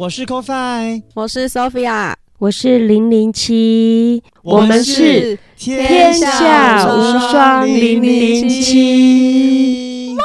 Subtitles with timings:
[0.00, 10.16] 我是 CoFi，我是 Sophia，我是零零七，我们是天下无双零零七。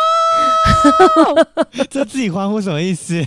[1.89, 3.21] 这自己欢呼什么意思？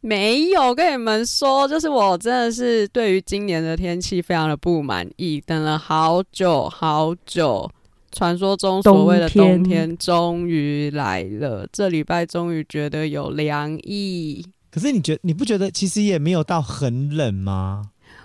[0.00, 7.70] 没有跟你们说，就是我真的是对于今年的天气非常的不满意，等了好久好久，
[8.12, 14.46] 传说中所谓的冬冬天终于来了，这礼拜终于觉得有凉意。
[14.72, 17.82] 可是你觉你不觉得其实也没有到很冷吗？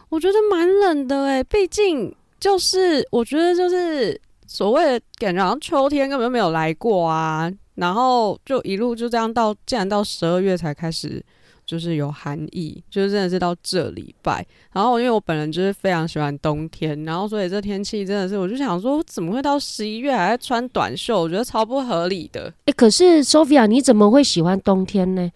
[0.10, 11.22] 我觉得蛮冷的哎，毕竟就是我觉得就是所谓的感觉，好像秋天根本就没有来过啊，然后就一路就这样到，竟然到十二月才开始。
[11.66, 14.36] 就是有寒意，就是真的是到这礼拜。
[14.72, 21.22] 然后因为我本人就是非常喜欢冬天，然后所以这天气真的是，我就想说，怎么会到十一月还在穿短袖？
[21.24, 22.54] 我觉得超不合理的。
[22.64, 25.30] 哎，可是 Sophia，你怎么会喜欢冬天呢？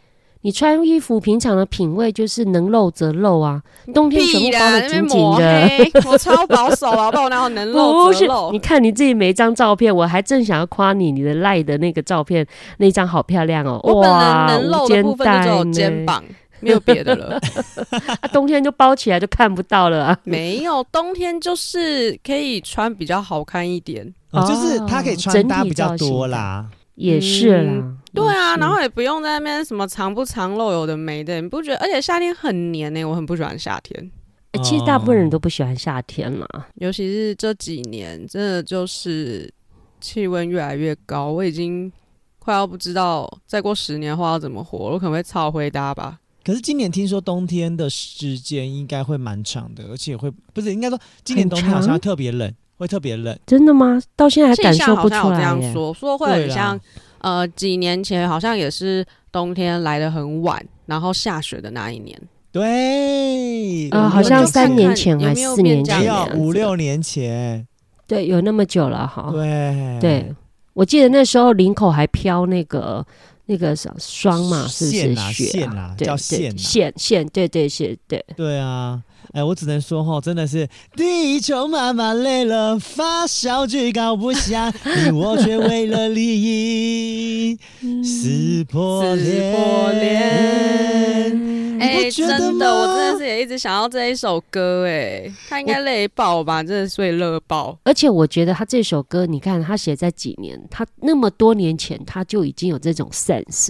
[0.44, 3.62] 你穿衣服平常的品味就是能露则露啊，
[3.94, 6.02] 冬天全部包的紧紧的。
[6.10, 7.30] 我超保守啊，好不好？
[7.30, 8.60] 哪有能露不是则露，你？
[8.60, 12.46] 看你自己每一张照片，我还正想要夸你，你的赖的那个照片，
[12.78, 13.80] 那张好漂亮哦！
[13.84, 16.24] 我本哇，人能露肩部分就只有肩，膀，
[16.60, 17.40] 没有别的了。
[18.22, 20.18] 啊，冬天就包起来就看不到了啊。
[20.24, 24.12] 没有，冬天就是可以穿比较好看一点。
[24.32, 26.66] 哦，就是它可以穿搭比较多啦。
[26.96, 31.78] 也是啦，对啊，然后也不用在那边什么藏不藏露有的没的，你不觉得？
[31.78, 34.12] 而且夏天很黏呢、欸我很不喜欢夏天，
[34.52, 36.48] 欸其实大部分人都不喜欢夏天啦。
[36.76, 39.52] 尤其是这几年，真的就是
[40.00, 41.92] 气温越来越高，我已经
[42.40, 46.20] 快要不知道再过十年的话要怎么活，我可能会超回答吧。
[46.44, 53.38] 可是今年听说冬天的时间应该会蛮长的，而且会不是应该说今年冬天好像特别冷，会特别冷。
[53.46, 54.02] 真的吗？
[54.16, 55.44] 到现在还感受不象好像有这出来这。
[55.44, 56.80] 样说，说会很像
[57.20, 62.20] 呃几年前好像也是冬天来的很晚，然后下雪的那一年。
[62.52, 67.66] 对，呃，好像三年前还是四年前五六年前，
[68.06, 69.30] 对，有那么久了哈。
[69.32, 70.36] 对对，
[70.74, 73.06] 我记得那时候领口还飘那个
[73.46, 78.22] 那个什霜嘛，是不是线啊雪线啊对对叫线啊线线，对对是，对。
[78.36, 79.02] 对啊，
[79.34, 87.58] 哎，我只能说哈，真的是地球妈妈累了，发烧居高不下，你我却为了利益
[88.04, 89.56] 撕破撕脸。
[89.56, 91.52] 破脸
[91.82, 92.28] 哎、真
[92.60, 97.76] 的，我真的是也一直想要这一首歌，哎，他应该累爆吧，真的所以乐爆。
[97.84, 103.70] 而且我觉得他这首歌，你看他写在几年，他那么多年前他就已经有这种 sense，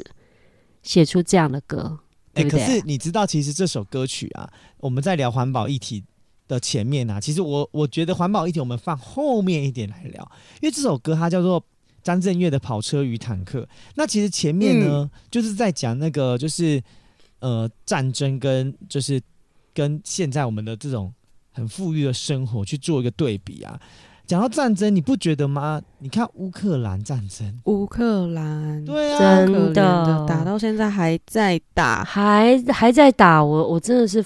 [0.84, 2.00] 写出这样的歌，
[2.34, 2.44] 哎？
[2.44, 6.04] 可是你知道，其实这首歌曲啊，我们在聊环保议题
[6.48, 10.32] 的前面啊，其实我我觉得环保议题我们放后面一点来聊，
[10.62, 11.64] 因为这首歌它叫做
[12.04, 13.62] 张震岳的《跑车与坦克》。
[13.96, 16.82] 那其实前面呢，就是在讲那个就是
[17.40, 19.22] 呃战争跟就是
[19.74, 21.14] 跟现在我们的这种
[21.52, 23.80] 很富裕的生活去做一个对比啊。
[24.26, 25.82] 讲到战争，你不觉得吗？
[26.00, 30.26] 你看乌克兰战争，乌克兰，对啊，真的的。
[30.28, 34.24] 打到现在还在打，还还在打我，我真的是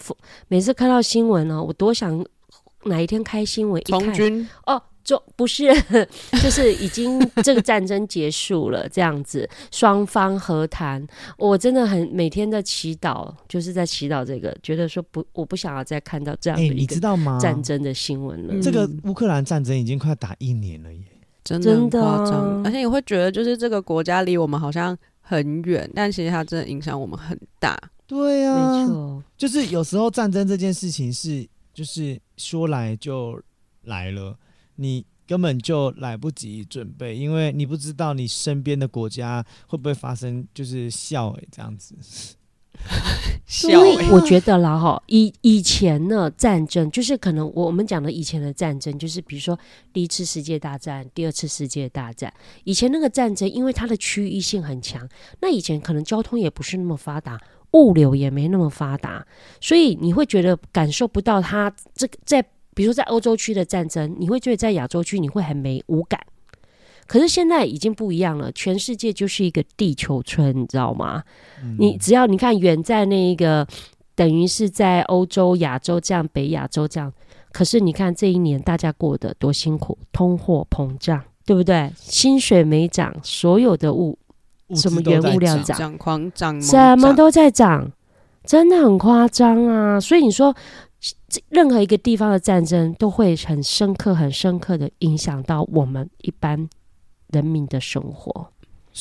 [0.47, 2.23] 每次看到新闻呢、我多想
[2.83, 4.47] 哪一天开新闻一看从军？
[4.67, 5.74] 哦，就不是，
[6.44, 11.06] 就是已经 这个战争结束了，这样子双方和谈，
[11.38, 17.40] 我真的很每天在祈祷，就是在祈祷这个，觉得说不，我不想要再看到这样的一个知道吗？
[17.40, 18.54] 战争的新闻了。
[18.56, 21.00] 嗯这个乌克兰战争已经快打一年了耶。
[21.44, 27.80] 真的夸张，啊而且你会觉得就是这个国家离我们好像很远，但其实它真的影响我们很大。
[28.08, 33.40] 对啊，没错，就是有时候战争这件事情是，就是说来就
[33.84, 34.36] 来了，
[34.75, 41.95] 你根本就来不及准备，因为你不知道你身边的国家会不会发生就是笑诶、这样子。
[43.48, 49.57] 笑所以欸我觉得啦哈，以以前呢战争就是可能我们讲的以前的战争，就是比如说
[49.94, 52.31] 第一次世界大战、第二次世界大战，
[52.66, 55.07] 以前那个战争因为它的区域性很强，
[55.39, 57.39] 那以前可能交通也不是那么发达，
[57.72, 59.25] 物流也没那么发达，
[59.62, 62.45] 所以你会觉得感受不到它这个在
[62.75, 66.19] 比如说在欧洲区的战争，你会觉得在亚洲区你会很没无感。
[67.07, 71.24] 可是现在已经不一样了，全世界就是一个地球村，你知道吗？
[71.63, 73.68] 嗯你只要你看远在那一个，
[74.16, 77.12] 等于是在欧洲、亚洲这样，北亚洲这样。
[77.51, 81.92] 可是你看这一年大家过得多辛苦，通货膨胀，对不对？
[81.95, 84.18] 薪水没涨，所有的物
[84.68, 87.92] 物什么原物料涨涨狂涨，什么都在涨，
[88.44, 90.00] 真的很夸张啊！
[90.00, 90.60] 所以你说，这
[91.50, 96.69] 任何一个地方的战争都会很深刻、很深刻的影响到我们一般
[97.28, 98.52] 人民的生活。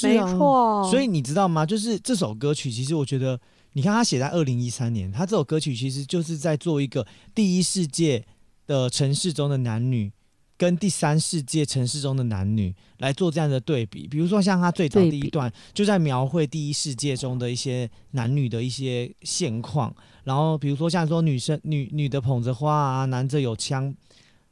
[0.03, 0.89] 没错。
[0.91, 1.65] 所以你知道吗？
[1.65, 3.41] 就是这首歌曲，其实我觉得，
[3.75, 8.25] 你看他写在二零一三年，他这首歌曲其实就是在做一个第一世界
[8.67, 10.13] 的城市中的男女。
[10.57, 23.93] 跟第三世界城市中的男女来做这样的对比，比如说像他最早对比第一段就在描绘第一世界中的一些男女的一些现况，然后比如说像说女生女女的捧着花啊，男的有枪，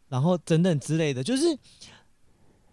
[0.08, 1.56] 然后等等之类的，就是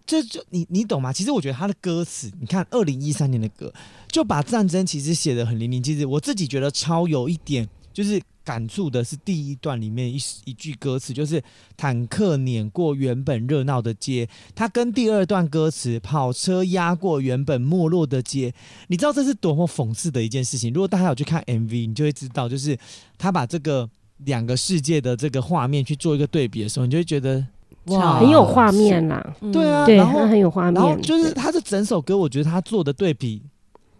[0.06, 1.14] 这就你你懂吗？
[1.14, 3.72] 其实我觉得他的歌词，你看二零一三年的歌，
[4.08, 6.04] 就把战争其实写的很淋漓尽致。
[6.06, 11.44] 我自己觉得超有一点就是感触的是第一段里面一一句歌词，就是
[11.76, 14.26] 坦克碾过原本热闹的街，
[14.56, 18.54] 它跟第二段歌词跑车压过原本没落的街，
[18.88, 20.72] 你知道这是多么讽刺的一件事情。
[20.72, 22.78] 如果大家有去看 MV，你就会知道，就是
[23.18, 27.46] 他把这个两个世界的这个画面去做一个对比的时候，你就会觉得
[27.88, 30.76] 哇，很有画面啦，嗯对啊对，然后很有画面。
[30.76, 33.42] 然后面，就是他这整首歌，我觉得他做的对比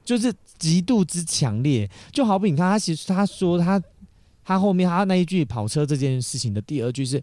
[0.10, 3.80] 就是极度之强烈，就好比你看他其实他说他
[4.44, 7.22] 他后面他那一句跑车这件事情的第二句是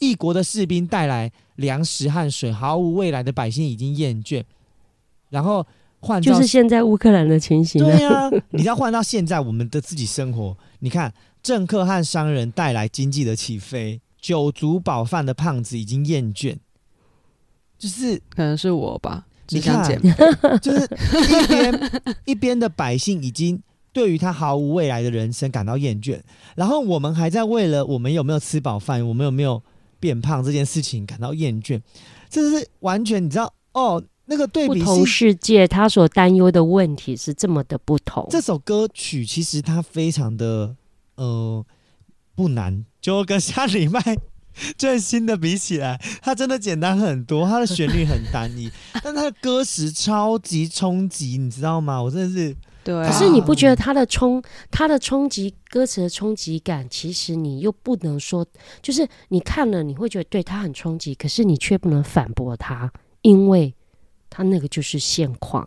[0.00, 4.42] 异国的士兵带来粮食和水，毫无未来的百姓已经厌倦，
[5.30, 5.64] 然后
[6.00, 7.88] 换就是现在乌克兰的情形啊。
[7.88, 16.56] 对呀、你要换到现在我们的自己生活，你看政客和商人带来经济的起飞，酒足饱饭的胖子已经厌倦，
[17.78, 20.58] 就是可能是我吧，你只想看减肥。
[20.58, 20.88] 就是
[21.42, 23.62] 一边一边的百姓已经
[23.92, 26.20] 对于他毫无未来的人生感到厌倦，
[26.56, 29.62] 然后我们还在为了我们有没有吃饱饭，我们有没有
[30.00, 31.80] 变胖这件事情感到厌倦，
[32.28, 38.26] 这是完全你知道哦，那个对比不同世界，他所担忧的问题是这么的不同。
[38.30, 40.74] 这首歌曲其实它非常的
[41.14, 41.64] 呃
[42.34, 44.00] 不难，就跟像李麦
[44.76, 48.70] 最新的比起来，它真的简单很多，它的旋律很单一，
[49.02, 52.02] 但它的歌词超级冲击，你知道吗？
[52.02, 58.46] 我真的是对啊，可是你不觉得它的冲，它的冲击歌词的冲击感，其实你又不能说，
[58.82, 62.92] 就是你看了你会觉得对它很冲击，可是你却不能反驳它，
[63.22, 63.74] 因为
[64.28, 65.66] 它那个就是现况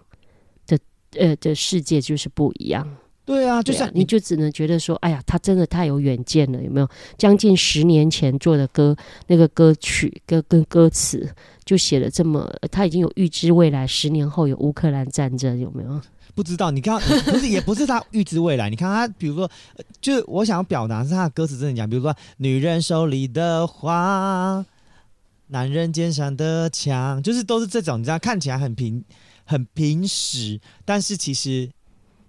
[0.67, 0.77] 的，
[1.17, 2.97] 呃的世界就是不一样。
[3.27, 6.89] 对啊，就对啊像你就只能觉得说，哎呀，他真的太有远见了，有没有？
[7.17, 8.95] 将近十年前做的歌，
[9.27, 11.29] 那个歌曲跟跟歌词
[11.65, 16.01] 就写了这么，他已经有预知未来，十年后有乌克兰战争，有没有？
[16.33, 18.69] 不知道，你看，不是也不是他预知未来。
[18.69, 24.65] 你看他，比如说，呃就是我想要表达是他的歌词真的讲，比如说女人手里的花，
[25.47, 29.03] 男人肩上的枪，就是都是这种，你知道看起来很平
[29.43, 31.69] 很平实，但是其实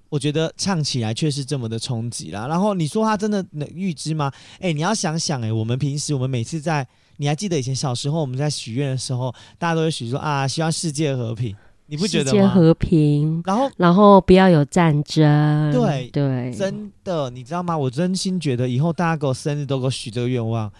[0.08, 2.46] 我觉得唱起来却是这么的冲击啦。
[2.46, 4.32] 然后你说他真的能预知吗？
[4.60, 6.86] 哎、你要想想、哎，我们平时我们每次在，
[7.18, 11.54] 你还记得以前小时候我们在许愿的时候，大家都会许说啊，希望世界和平，
[11.86, 12.30] 你不觉得吗？
[12.30, 15.72] 世界和平，然后然后不要有战争。
[15.72, 17.76] 对对，真的，你知道吗？
[17.76, 20.72] 我真心觉得以后大家给我生日都给我许这个愿望。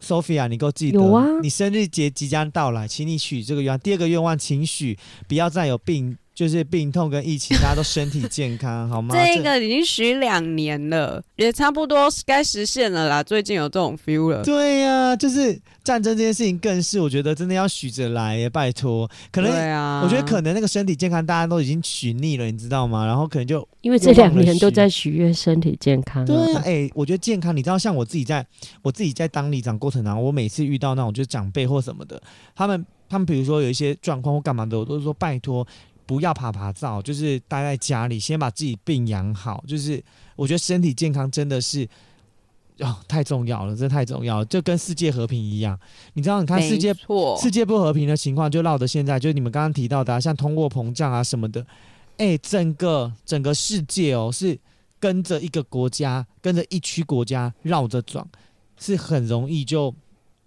[0.00, 1.00] Sophia，你给我记得，
[1.40, 3.80] 你生日节即将到来，请你许这个愿望。
[3.80, 9.14] 第二个愿望，请许不要再有病，就是病痛跟疫情，大家都身体健康，好吗？
[9.16, 13.22] 这个已经许两年了，也差不多该实现了啦。
[13.22, 14.42] 最近有这种 feel 了。
[14.42, 19.08] 对呀、就是战争这件事情，更是我觉得真的要许着来耶，拜托。
[19.30, 23.06] 可能、对啊，我觉得可能那个身体健康大家都已经许腻了，你知道吗？
[23.06, 26.26] 然后可能就因为这两年都在许愿身体健康、啊。
[26.26, 28.44] 对啊，哎、我觉得健康，你知道，像我自己在
[28.82, 32.20] 我自己在当里长过程当中，我每次遇到那种就是长辈或什么的，
[32.56, 35.64] 他们他们比如说有一些状况或干嘛的，我都是说拜托
[36.06, 39.62] 不要爬爬照，就是待在家里，先把自己病养好。
[39.66, 40.02] 就是
[40.36, 41.88] 我觉得身体健康真的是。
[42.80, 45.78] 哦，太重要了，真的太重要了，就跟世界和平一样。
[46.14, 46.92] 你知道，你看世界
[47.40, 51.64] 世界不和平的情况，就闹得现在，就是你们刚刚提到的、啊，像通货膨胀啊什么的，
[52.16, 54.58] 哎、整个整个世界哦，是
[54.98, 58.26] 跟着一个国家，跟着一区国家绕着转，
[58.76, 59.94] 是很容易就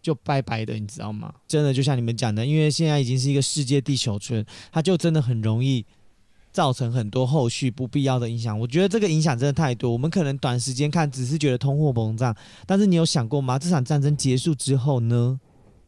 [0.07, 1.33] 就拜拜的，你知道吗？
[1.49, 5.85] 真的就像你们讲的，因为现在已经是一个世界地球村，它就真的很容易
[6.53, 8.57] 造成很多后续不必要的影响。
[8.57, 12.33] 我觉得这个影响真的太多，我们可能短时间看只是觉得通货膨胀，
[12.65, 13.59] 但是你有想过吗？
[13.59, 15.37] 这场战争结束之后呢？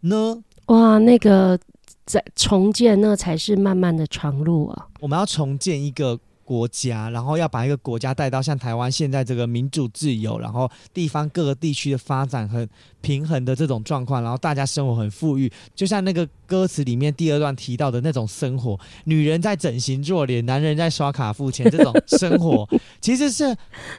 [0.02, 0.44] 呢？
[0.66, 1.58] 哇，那个
[2.06, 4.88] 在重建，那才是慢慢的长路啊。
[5.00, 6.20] 我们要重建一个
[6.50, 12.68] 国家，然后要把一个国家带到像台湾现在这个民主自由，然后地方各个地区的发展很
[13.02, 22.68] 平衡的这种状况，然后大家生活很富裕，就像那个歌词里面第二段提到的那种生活，女人在整形做脸，男人在刷卡付钱，这种生活
[23.00, 23.56] 其实是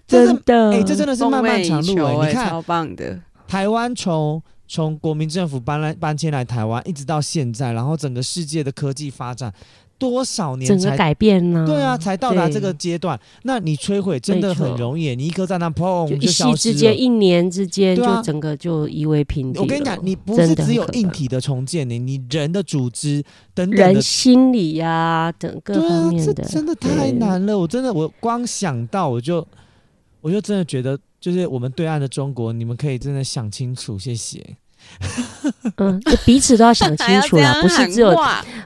[0.09, 9.53] 真的， 哎、这真的是漫漫长路哎、你看超棒的，台湾从从国民政府搬来搬迁来台湾，一直到现在，然后整个世界的科技发展
[10.01, 13.21] 多少年才整个改变呢、对啊，才到达对这个阶段。
[13.43, 19.63] 那你摧毁真的很容易，你一颗炸弹砰就一消失之间，一年之间，就整个就夷为平地了。
[19.63, 23.23] 我跟你讲，你不是只有硬体的重建，你你人的组织
[23.55, 24.01] 等等人的。
[24.01, 27.13] 心理呀、等各对啊，这方面的，真的太对。
[27.19, 27.59] 难了。
[27.59, 29.47] 我真的，我光想到我就，
[30.23, 34.57] 我就真的觉得，就是我们对岸的中国，你们可以真的想清楚，谢谢。
[35.77, 38.15] 嗯，就彼此都要想清楚了， 不是只有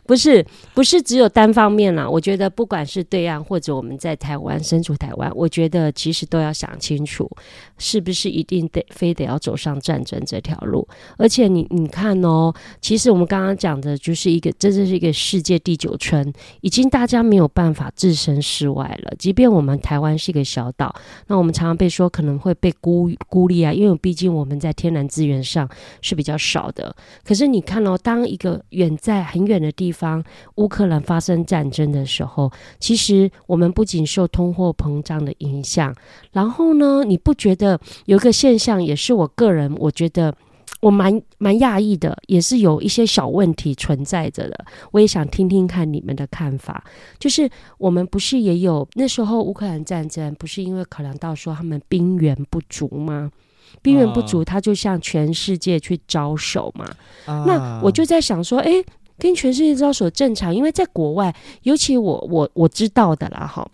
[0.05, 0.45] 不是
[0.75, 2.09] 不是只有单方面啦。
[2.09, 7.31] 我觉得不管是对岸或者我们在台湾身处台湾，我觉得其实都要想清楚，
[7.79, 10.87] 是不是一定得非得要走上战争这条路。
[11.17, 19.13] 而且你你看哦，其实我们刚刚讲的就是一个，这就是一个世界第九村，已经大家没有办法置身事外了。
[19.19, 20.95] 即便我们台湾是一个小岛，
[21.29, 25.69] 那我们常常被说可能会被孤孤立啊，因为毕竟我们在天然资源上
[26.05, 26.95] 是比较少的。
[27.25, 30.23] 可是你看哦，当一个远在很远的地方，
[30.57, 35.95] 乌克兰发生战争的时候，其实我们不仅受通货膨胀的影响，
[36.33, 40.35] 然后呢，你不觉得有一个现象，也是我个人我觉得。
[40.81, 44.67] 我蛮蛮讶异的，也是有一些小问题存在着的。
[44.93, 46.85] 我也想听听看你们的看法。
[47.19, 53.31] 就是我们不是也有那时候乌克兰战争，不是因为考量到说他们兵源不足吗？
[53.83, 56.85] 兵源不足，他就向全世界去招手嘛。
[57.27, 58.85] 啊那我就在想说，诶，
[59.19, 63.67] 跟全世界招手正常，因为在国外，尤其我我我知道的啦，哈，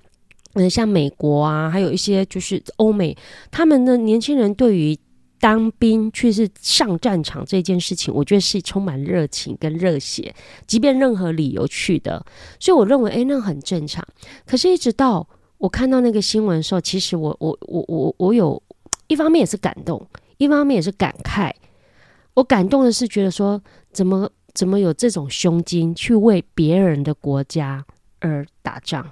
[0.54, 3.16] 嗯，像美国啊，还有一些就是欧美，
[3.50, 4.98] 他们的年轻人对于
[5.40, 10.34] 当兵去是上战场这件事情，我觉得是充满热情跟热血，
[10.66, 12.24] 即便任何理由去的，
[12.58, 14.06] 所以我认为，诶，那很正常。
[14.46, 15.26] 可是，一直到
[15.56, 18.62] 我看到那个新闻的时候，其实我我我我我有
[19.10, 20.06] 一方面也是感动，
[20.38, 21.52] 一方面也是感慨。
[22.34, 23.60] 我感动的是觉得说，
[23.92, 27.84] 怎么怎么有这种胸襟去为别人的国家
[28.20, 29.10] 而打仗，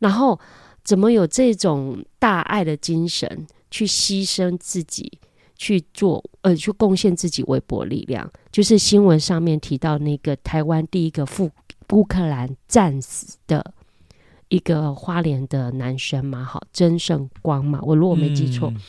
[0.00, 0.38] 然后
[0.82, 5.20] 怎么有这种大爱的精神去牺牲自己，
[5.54, 8.28] 去做呃去贡献自己微薄力量。
[8.50, 11.48] 就是新闻上面提到那个台湾第一个赴
[11.92, 13.72] 乌克兰战死的
[14.48, 18.68] 一个花莲的男生嘛，好曾胜光嘛，我如果没记错。
[18.70, 18.80] 嗯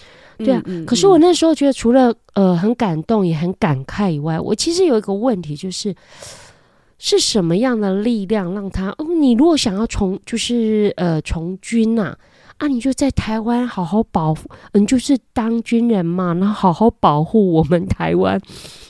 [0.45, 5.93] 对啊嗯可是我那时候觉得，除了呃很感动，也很感慨以外，我其实有一个问题，就是
[6.97, 8.89] 是什么样的力量让他？
[8.97, 12.15] 哦，你如果想要从就是呃从军呐、
[12.57, 14.41] 啊，你就在台湾好好保护，
[14.73, 18.39] 嗯，就是当军人嘛，然后好好保护我们台湾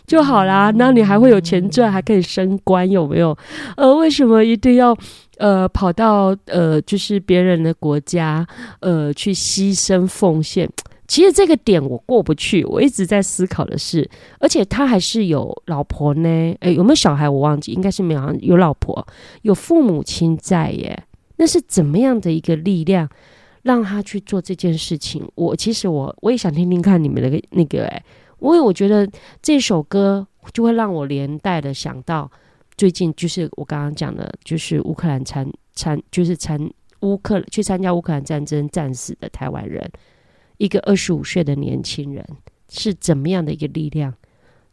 [0.08, 0.72] 就好啦。
[0.76, 3.38] 那你还会有钱赚，还可以升官，有没有？
[3.78, 4.96] 呃，为什么一定要
[5.38, 8.46] 呃跑到呃就是别人的国家
[8.80, 10.68] 呃去牺牲奉献？
[11.10, 14.08] 其实这个点我过不去，我一直在思考的是，
[14.40, 19.06] 而且他还是有老婆呢，诶，有没有小孩我忘记，应该是没有，有老婆，
[19.42, 21.04] 有父母亲在耶，
[21.38, 23.10] 那是怎么样的一个力量
[23.64, 25.28] 让他去做这件事情？
[25.34, 28.04] 我其实我我也想听听看你们的那个，诶，
[28.40, 29.10] 因为我觉得
[29.42, 32.30] 这首歌就会让我连带的想到
[32.78, 39.90] 最近就是我刚刚讲的，就是乌克兰参参就是参乌克去参加乌克兰战争战死的台湾人。
[40.60, 42.24] 一个二十五岁的年轻人
[42.70, 44.14] 是怎么样的一个力量，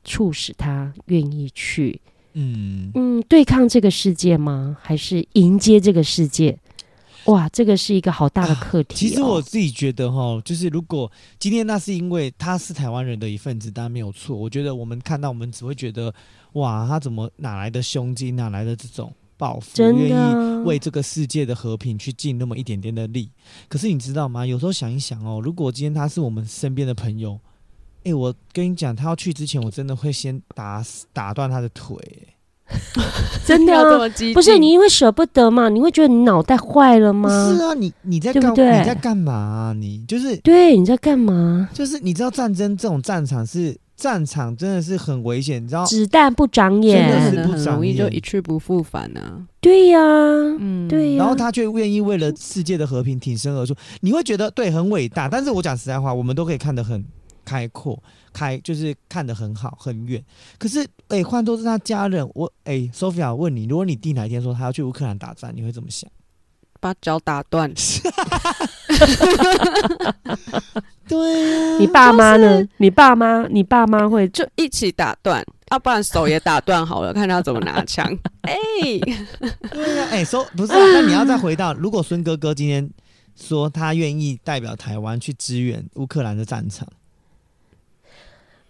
[0.04, 1.98] 促使他愿意去
[2.34, 4.76] 嗯，嗯对抗这个世界吗？
[4.82, 6.58] 还是迎接这个世界？
[7.26, 14.36] 哇，这个是一个好大的课题、哦其实我自己觉得哈，就是如果今天那是因为他是台湾人的一份子，当然没有错。
[14.36, 16.14] 我觉得我们看到，我们只会觉得
[16.52, 23.30] 哇，他怎么哪来的胸襟，哪来的这种抱负，真愿意的为这个世界的和平去尽那么一点点的力。
[23.68, 24.46] 可是你知道吗？
[24.46, 27.38] 有时候想一想哦，如果今天他是我们身边的朋友，
[28.04, 31.96] 哎、我跟你讲，他要去之前，我真的会先打打断他的腿、
[33.44, 35.68] 真的要这啊、么，不是你因为舍不得嘛？
[35.68, 37.28] 你会觉得你脑袋坏了吗？
[37.28, 41.68] 是啊，你你在干对对你在干嘛啊、你就是对，你在干嘛？
[41.74, 45.84] 就是你知道战争这种战场是战场，真的是很危险，你知道？
[45.86, 49.46] 子弹不长眼真的眼是，不长眼容易就一去不复返啊。
[49.60, 55.28] 对呀、嗯，对呀、然后他却愿意为了世界的和平挺身而出，你会觉得对很伟大。
[55.28, 57.04] 但是我讲实在话，我们都可以看得很
[57.44, 58.00] 开阔，
[58.32, 60.22] 开就是看得很好很远。
[60.58, 66.08] 可是，哎、换作是他家人，我哎、s o p h i a 问你，如果你弟哪一天说他要去乌克兰打仗，你会怎么想？
[66.80, 67.72] 把脚打断，
[71.08, 72.66] 对呀、你爸妈呢？
[72.78, 74.28] 你爸妈，你爸妈会？
[74.28, 78.04] 就一起打断，要不然手也打断好了，看他怎么拿枪。
[78.42, 78.54] 哎、
[79.70, 82.90] 对呀、哎、说不是、啊，那你要再回到，如果孙哥哥今天
[83.36, 86.88] 说他愿意代表台湾去支援乌克兰的战场，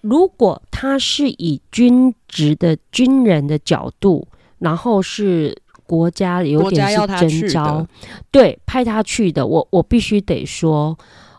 [0.00, 7.86] 如果他是以军职的军人的角度，然后是国家有点是征召，，
[8.30, 10.96] 对，派他去的，我我必须得说，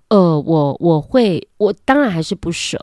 [0.10, 2.80] 呃，我我会，我当然还是不舍，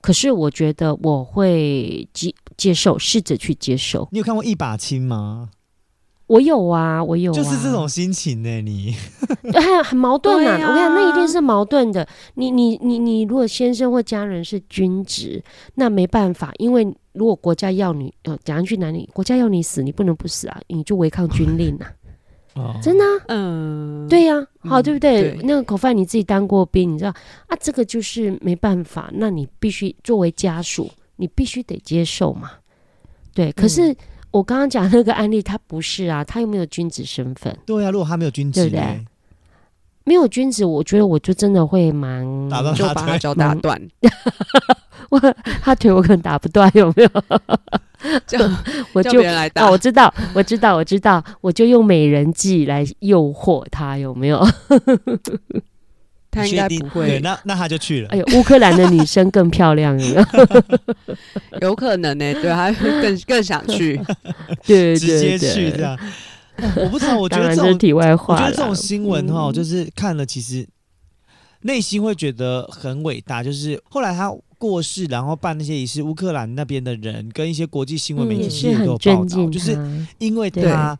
[0.00, 4.08] 可是我觉得我会接接受，试着去接受。
[4.12, 5.50] 你有看过一把青吗？
[6.26, 8.94] 我有啊，我有、啊，就是这种心情呢、你
[9.52, 10.56] 很很矛盾啊！
[10.56, 12.06] 啊我跟你讲，那一定是矛盾的。
[12.34, 15.42] 你你你你，如果先生或家人是军职，
[15.74, 21.92] 那没办法，因为如果国家要你，呃，假如去哪里，国家要你死，你不能不死啊，你就违抗军令啊，
[22.56, 23.24] 哦真的、啊。
[23.28, 25.34] 嗯，对呀、好，嗯对不对？
[25.34, 27.10] 对那个口饭你自己当过兵，你知道
[27.48, 32.50] 啊，这个就是没办法，那你必须作为家属，你必须得接受嘛。
[33.34, 33.94] 对，可是
[34.34, 39.04] 我刚刚讲那个案例，他不是啊，他又没有君子身份，对啊，如果他没有君子对不对？
[40.02, 43.80] 没有君子，我觉得我就真的会蛮打到就把他脚打断，
[45.08, 45.20] 我
[45.62, 47.08] 他腿我可能打不断，有没有？
[48.26, 48.40] 叫
[48.92, 49.78] 我就叫别人来打哦，我。
[49.78, 54.44] 知道，我知道，我知道，我就用美人计来诱惑他，有没有？
[56.34, 58.08] 他应该不会，对那那他就去了。
[58.08, 60.24] 哎呦，乌克兰的女生更漂亮， 有没
[61.62, 61.74] 有？
[61.74, 64.00] 可能呢、对，他会更 更想去。
[64.66, 65.98] 对直接去这样。
[66.76, 68.38] 我不知道，我觉得这种，题外我话我。
[68.40, 70.66] 觉得这种新闻哈，嗯就是看了其实
[71.62, 73.42] 内心会觉得很伟大。
[73.42, 79.76] 就是后来他过世，然后办那些仪式，乌克兰那边的人跟一些国际新闻媒体都有报道，就是
[80.18, 80.96] 因为他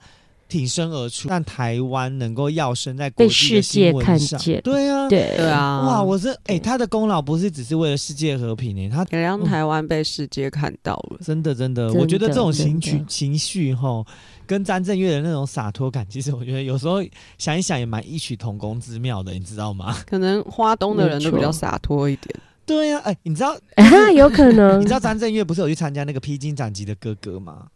[0.49, 11.19] 挺身而出，让台湾能够跃升在国被际的世界新闻上看见对啊，对对，啊，哇，我是哎、他的功劳不是只是为了世界和平呢、他也让台湾被世界看到了。
[11.25, 14.04] 真的真的，真我觉得这种情绪情绪哈，
[14.47, 17.02] 跟张震岳的那种洒脱感，其实我觉得有时候
[17.39, 19.97] 想一想也蛮异曲同工之妙的，你知道吗？
[20.07, 22.35] 可能花东的人都比较洒脱一点。
[22.67, 23.54] 对呀、哎、你知道
[24.17, 27.67] 有可能 你知道张震岳不是有去参加那个披荆斩棘的哥哥吗？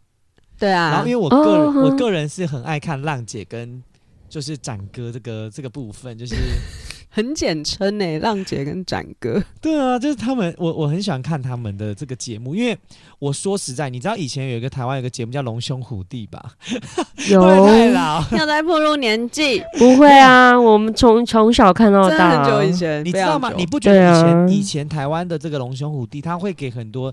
[0.59, 3.81] 对啊，然后因为我个人、哦我个人是很爱看浪姐跟
[4.27, 6.35] 就是展哥这个这个部分，就是
[7.09, 9.41] 很简称呢，浪姐跟展哥。
[9.59, 12.77] 对啊，就是他们，我我很喜欢看他们的这个节目，因为
[13.17, 16.53] 我说实在，你知道以前有一个台湾有一个节目叫《龙兄虎弟》吧？
[17.31, 18.23] 有 太老？
[18.37, 20.59] 要再步入年纪，不会啊？
[20.59, 23.51] 我们从从小看到真的大，很久以前，你知道吗？
[23.57, 27.11] 你不觉得以前、啊以前台湾的这个龙兄虎弟，他会给很多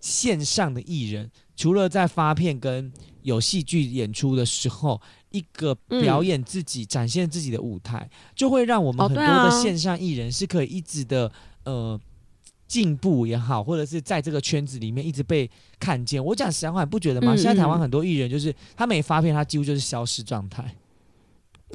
[0.00, 2.92] 线上的艺人，除了在发片跟
[3.22, 11.32] 有戏剧演出的时候，一个嗯表演自己、展现自己的舞台，就会让我们哦很多的线上艺人是可以一直的
[11.64, 11.98] 呃。
[12.68, 16.22] 进步也好，或者是在这个圈子里面一直被看见。
[16.22, 17.32] 我讲实在话，你不觉得吗？
[17.32, 20.74] 嗯现在台湾嗯很多艺人就是他没发片，他几乎就是消失状态，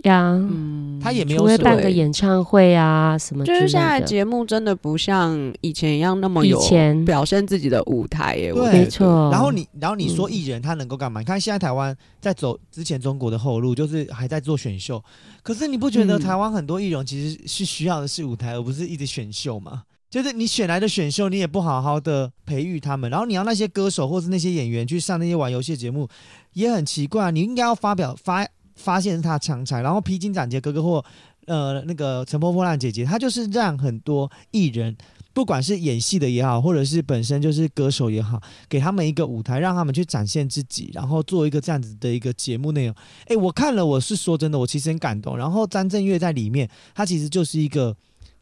[0.03, 0.31] 呀。
[0.33, 8.53] 嗯他也没有什么办个演唱会啊什么就是现在，节目真的不像以前一样那么有以前表现自己的舞台耶。
[8.53, 9.31] 我对没错。
[9.31, 11.19] 然后你，然后你说嗯艺人他能够干嘛？
[11.19, 15.03] 你看现在台湾在走之前中国的后路，就是还在做选秀。
[15.41, 19.81] 可是你不觉得嗯台湾很多艺人其实是需要的是舞台，而不是一直选秀吗？
[20.11, 26.07] 就是你选来的选秀，你也不好好的培育他们，然后你要那些歌手或是那些演员去上那些玩游戏的节目，
[26.53, 27.31] 也很奇怪。
[27.31, 31.03] 你应该要发表发发现是他的强才，然后披荆斩棘哥哥或
[31.47, 34.95] 呃那个乘风破浪姐姐，他就是让很多艺人。
[35.33, 42.93] 不管是演戏的也好，或者是本身就是歌手也好，给他们一个舞台，让他们去展现自己，然后做一个这样子的一个节目内容。
[43.27, 45.37] 诶，我看了，我是说真的，我其实很感动。
[45.37, 47.95] 然后张震岳在里面，他其实就是一个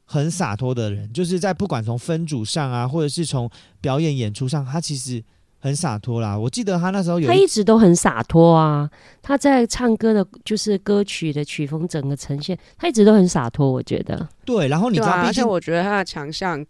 [0.04, 3.48] 很洒脱的人，就是在不管从分组上啊，或者是从
[3.80, 5.24] 表演演出上，他其实
[5.60, 6.38] 很洒脱啦。
[6.38, 8.90] 我记得他那时候有他一直都很洒脱啊，
[9.22, 14.28] 他在唱歌的，就是歌曲的曲风整个呈现，他一直都很洒脱，我觉得。
[14.46, 16.66] 对，然后你知道，啊，而且我觉得他的强项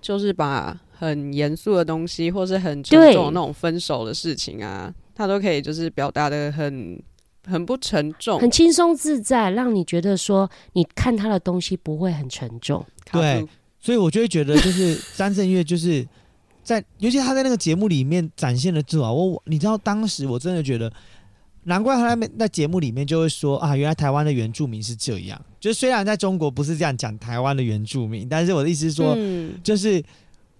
[0.00, 7.00] 就是把很严肃的东西，或是很沉对重的那种分手的事情啊，他都可以就是表达的很
[7.46, 12.84] 很不沉重，很轻松自在，让你觉得说你看他的东西不会很沉重。
[13.04, 13.46] 卡对
[13.80, 16.06] 所以我就会觉得，就是张震岳就是
[16.62, 20.92] 在，尤其他在那个节目里面展现的自我，我你知道，当时我真的觉得
[21.64, 25.40] 难怪他在那在节目里面就会说啊，原来台湾的原住民是这样。
[25.60, 29.54] 就是虽然在中国不是这样讲台湾的原住民，但是我的意思是说，嗯。
[29.62, 30.02] 就是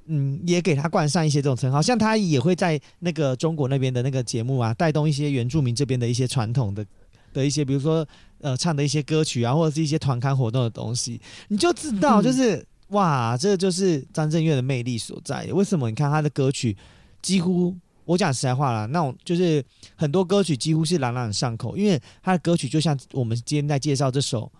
[0.06, 6.84] 嗯，也给他冠上一些这种称号，像他也会在那个中国那边的那个节目啊，带动一些原住民这边的一些传统的
[7.32, 8.04] 的一些，比如说
[8.40, 12.24] 呃唱的一些歌曲啊，或者是一些团刊活动的东西，你就知道嗯。
[12.24, 15.44] 就是、哇，这就是张震岳的魅力所在。
[15.52, 15.90] 为什么？
[15.90, 16.74] 你看他的歌曲
[17.20, 17.76] 几乎。
[18.04, 24.50] 我讲实在话啦，那种就是很多歌曲几乎是朗朗上口，因为他的歌曲就像我们今天在介绍这首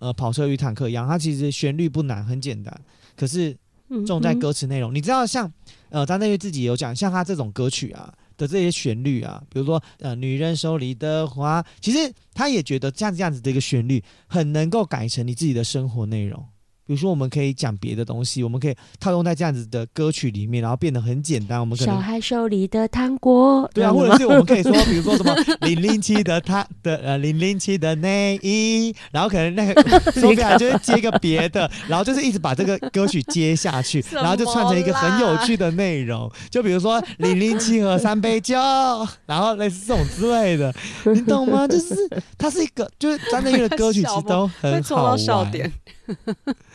[0.00, 2.76] 呃《跑车与坦克》一样，它其实旋律不难，很简单，
[3.16, 3.56] 可是
[3.88, 4.92] 嗯重在歌词内容。
[4.92, 5.50] 你知道像
[5.90, 16.44] 呃张震岳自己有讲，像他这种歌曲啊的这些旋律啊，比如说呃女人手里的花，其实他也觉得这样这样子的一个旋律很能够改成你自己的生活内容。
[16.88, 21.60] 比如说，我们可以讲别的东西，我们可以套用在这样子的歌曲里面，然后变得很简单。
[21.60, 38.56] 我们可能小孩手里的糖果，对啊，或者是我们可以说，比如说什么零零七的他的呃零零七的内衣，然后可能那个 Sophia 就会接一个别的，然后就是一直把这个歌曲接下去，然后就串成一个很有趣的内容，就比如说零零七和三杯酒，
[39.26, 40.74] 然后类似这种之类的，
[41.04, 41.68] 你懂吗？
[41.68, 41.94] 就是
[42.38, 45.70] 它是一个，就是张震岳的歌曲其实都很好戳 到笑玩，点。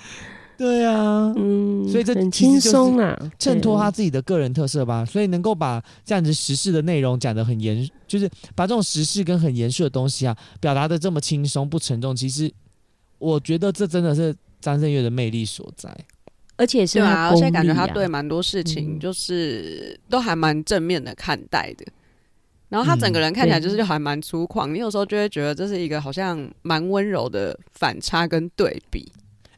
[0.56, 12.50] 对啊，嗯，所以这很轻松啊，衬托他自己的个人特色吧，所以能够把这样子时事的内容讲得很严，就是把这种时事跟很严肃的东西啊，表达的这么轻松不沉重，其实
[13.18, 15.90] 我觉得这真的是张震岳的魅力所在。
[16.56, 21.86] 而且是对啊，而他功力且感觉他啊对蛮多事情嗯就是都还蛮正面的看待的。
[22.70, 29.12] 然后他整个人看起来就是就还蛮粗犷，你有时候就会觉得这是一个好像蛮温柔的反差跟对比。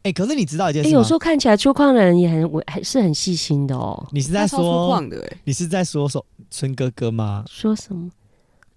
[0.06, 0.94] 哎、可是你知道一件哎，事欸？
[0.94, 4.08] 有时候看起来粗犷的人也很我还是很细心的哦。
[4.12, 7.44] 你是在他超粗说犷的哎，你是在说说春哥哥吗？
[7.50, 8.08] 说什么？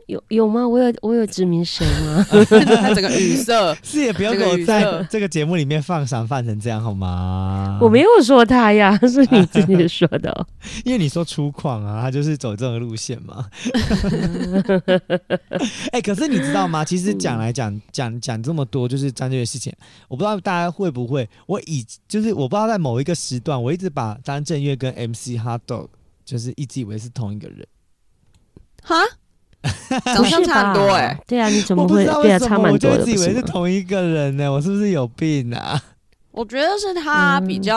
[0.08, 0.66] 有有吗？
[0.66, 2.24] 我有我有指明谁吗？
[2.80, 3.52] 他整个语塞，
[3.84, 7.78] 是也不要给我在这个节目里面放闪放成这样好吗？
[7.80, 10.46] 我没有说他呀， 是你自己说的哦。
[10.82, 13.46] 因为你说粗犷啊，他就是走这种路线嘛。
[15.92, 16.82] 哎、可是你知道吗？
[16.82, 19.70] 其实讲来讲讲讲这么多，就是张震岳的事情，
[20.08, 25.88] 我不知道大家会不会，我以就是我不知道在某一个时段，我一直把张震岳跟 MC Hot Dog
[26.24, 27.66] 就是一直以为是同一个人。
[28.82, 28.96] 哈，
[30.04, 31.20] 长不是相差很多吧哎。
[31.26, 33.00] 对啊，你怎么会对啊差蛮多的？
[33.00, 35.82] 我就以为是同一个人呢、我是不是有病啊？
[36.30, 37.76] 我觉得是他比嗯较、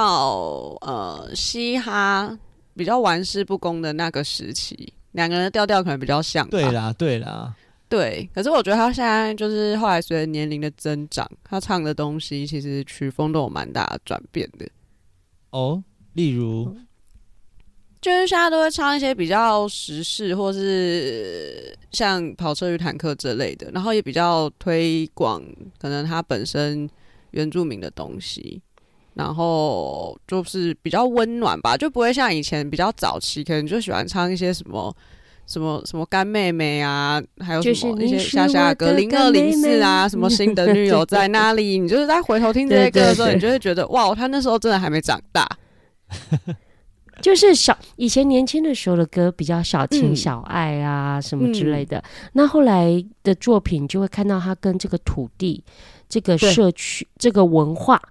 [0.81, 2.37] 呃嘻哈，
[2.75, 6.47] 比较玩世不恭的那个时期，两个人的调调可能比较像。
[6.49, 7.51] 对啦，对啦，
[7.89, 14.67] 对，可是我觉得他现在就是后来随着年龄的增长，他唱的东西其实曲风都有蛮大的转变的。
[15.49, 16.75] 哦，例如，
[18.01, 25.41] 就是现在都会唱一些比较时事，或是像跑车与坦克之类的，然后也比较推广
[25.79, 26.89] 可能他本身
[27.31, 28.61] 原住民的东西，
[29.13, 34.93] 然后就是比较温暖吧，就不会像以前比较早期，可能就喜欢唱一些什么。
[35.47, 41.77] 什么什么干妹妹啊，还有什么一些是我下下歌的零二零四啊，什么新的女友在哪里？
[41.77, 45.45] 你就是在回头听这些歌的时候，你就会觉得哇，他那时候真的还没长大。
[47.21, 50.15] 就是小以前年轻的时候的歌比较小情嗯。
[50.15, 52.03] 小爱啊、什么之类的，
[52.33, 55.63] 那后来的作品就会看到他跟这个土地、
[56.09, 58.01] 这个社区、这个文化。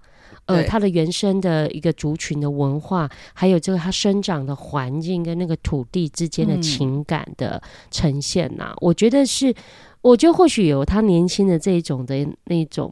[0.45, 0.67] 呃，对。
[0.67, 6.61] 它的原生的一个族群的文化，还有这个他生长的环境跟那个土地之间的嗯。
[6.61, 9.53] 情感的呈现呐、我觉得是，
[10.01, 12.91] 我觉得或许有他年轻的这一种的那种，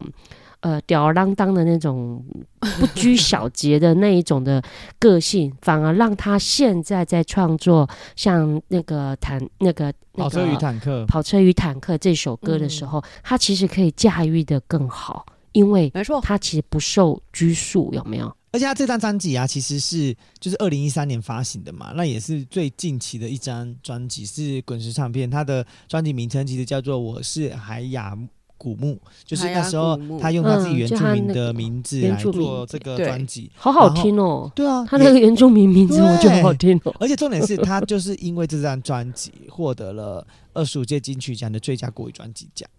[0.61, 2.21] 呃，吊儿郎当的那种
[2.59, 4.61] 不拘小节的那一种的
[4.99, 18.35] 个性，反而让他现在在创作像那个坦那个那个跑车与坦克，跑车与坦克这首歌的时候，他其实可以驾驭的更好，因为没错，他其实不受拘束，有没有？
[18.51, 28.17] 而且他这张专辑啊，其实是就是二零一三年发行的嘛，那也是最近期的一张专辑，是滚石唱片，它的专辑名称其实叫做《我是海雅
[28.59, 28.93] 古墓》，
[29.25, 33.49] 就是那时候他用他自己嗯原住民的名字来做这个专辑。
[33.55, 36.93] 好好听哦，对啊，他那个原住民名字对我觉得好好听哦。
[36.99, 42.69] 而且重点是他就是因为这张专辑获得了二十五届金曲奖的最佳国语专辑奖，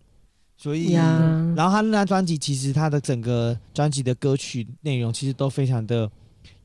[0.57, 1.19] 所以呀，
[1.57, 6.09] 然后他那张专辑其实他的整个专辑的歌曲内容其实都非常的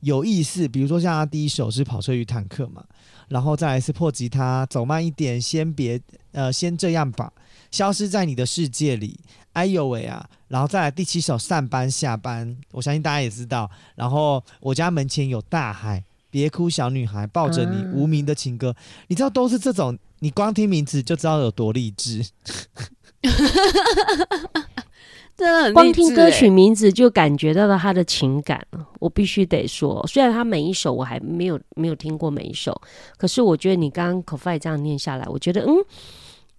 [0.00, 2.84] 有意思，比如说像他第一首是跑车与坦克嘛，
[3.28, 6.00] 然后再来是破吉他，走慢一点，先别
[6.32, 7.32] 呃先这样吧，
[7.76, 9.20] 消失在你的世界里，
[9.52, 16.02] 哎呦喂啊，然后再来第七首上班下班，我相信大家也知道，然后我家门前有大海。
[16.28, 18.74] 别哭，小女孩，抱着你，啊无名的情歌，
[19.08, 22.22] 你知道都是这种你光听名字就知道有多励志。
[25.36, 28.86] 真的很光听歌曲名字就感觉到了他的情感了。
[28.98, 32.78] 我必须得说，虽然他每一首我还没有没有听过每一首，
[33.16, 35.72] 可是我觉得你刚刚口 o 这样念下来，我觉得嗯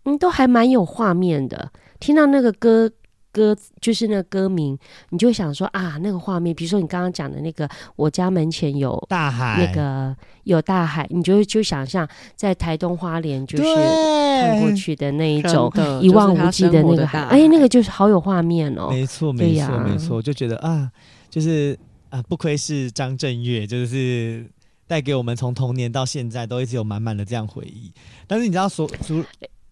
[0.08, 1.72] 嗯都还蛮有画面的。
[2.00, 2.89] 听到那个歌
[3.32, 4.78] 歌就是那个歌名，
[5.10, 10.15] 你就想说啊那个画面，比如说你刚刚讲的那个我家门前有大海那个
[10.46, 18.88] 有大海，你就就想象在台东花莲就是看过，去的那一种一望无际的那个海，大哎，那个就是好有画面哦。
[18.89, 20.89] 没错，没错，没错，就觉得啊，
[21.30, 21.78] 就是
[22.10, 24.46] 啊，不愧是张震岳，就是
[24.88, 27.91] 带给我们从童年到现在都一直有满满的这样回忆。
[28.26, 29.24] 但是你知道说除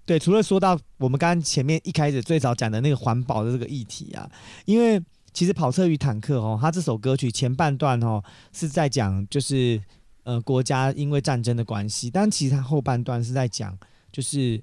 [0.06, 4.30] 对，除了说到我们刚刚前面一开始最早讲的那个环保的这个议题啊，
[4.66, 5.02] 因为
[5.34, 9.82] 其实跑车与坦克哦，它这首歌曲前半段哦是在讲就是
[10.24, 13.78] 呃国家因为战争的关系，但其实它后半段是在讲
[14.12, 14.62] 就是。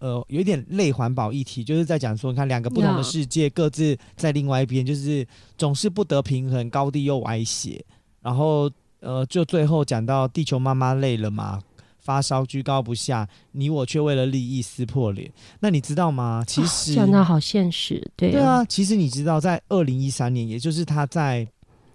[0.00, 7.82] 呃，有一点类环保议题，就是在讲说，你看两个不同的世界各自在另外一边，就是总是不得平衡，高低又歪斜。
[8.20, 8.70] 然后
[9.00, 11.62] 呃，就最后讲到地球妈妈累了嘛，
[12.04, 15.32] 发烧居高不下，你我却为了利益撕破脸。
[15.58, 16.44] 那你知道吗？
[16.46, 21.48] 其实、讲的好现实，对对啊，其实你知道，在二零一三年，也就是他在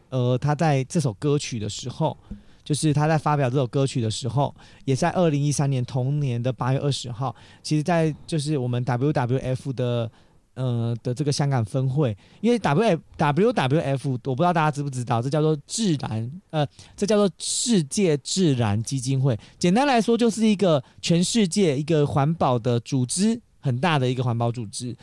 [0.09, 2.17] 呃他在这首歌曲的时候，
[2.63, 4.53] 就是他在发表这首歌曲的时候，
[4.85, 10.11] 也在二零一三年同年的八月二十号，其实，在就是我们 WWF 的。
[10.59, 16.67] 呃的这个香港分会，因为 W W W F，我不知道大家知不知道，这叫做自然呃，
[16.97, 19.39] 这叫做世界自然基金会。
[19.57, 24.93] 简单来说，就是一个全世界一个环保的组织，很大的一个环保组织。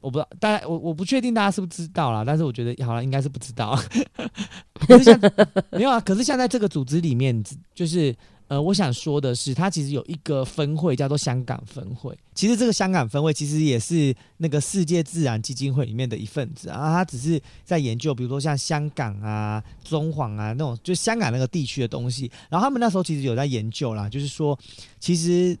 [0.00, 3.78] 我不知道，大家我我不确定大家是不是知道啦，但是我觉得好了，应该是不知道。
[4.86, 5.18] 可是像
[5.70, 7.42] 没有啊，可是像在这个组织里面，
[7.74, 8.14] 就是
[8.46, 12.16] 呃，我想说的是，它其实有一个分会叫做香港分会。
[12.34, 22.30] 其实这个香港分会其实也是那个世界自然基金会里面的一份子啊，它只是在研究，比如说像香港啊、中黄啊那种，就香港那个地区的东西。
[22.50, 24.58] 然后他们那时候其实有在研究啦，就是说，
[25.00, 25.56] 其实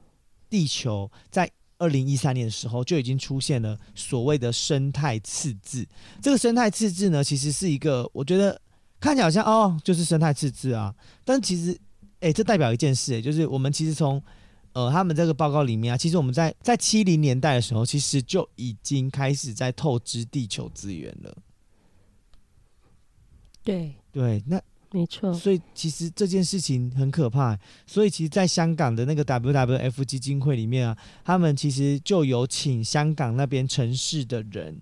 [0.50, 5.86] 地球在二零一三年的时候就已经出现了所谓的生态赤字。
[6.20, 8.60] 这个生态赤字呢，其实是一个我觉得
[9.00, 10.94] 看起来好像哦，就是生态赤字啊，
[11.24, 11.76] 但其实，
[12.24, 14.22] 哎、这代表一件事、诶就是我们其实从
[14.72, 21.36] 呃他们这个报告里面啊，其实我们在在七零年代的时候，其实就已经开始在透支地球资源了。
[23.62, 24.60] 对，对，那
[24.90, 27.58] 没错，所以其实这件事情很可怕。
[27.86, 34.80] 所以其实，在香港的那个 WWF 基金会里面啊，他们其实就有请香港那边城市的人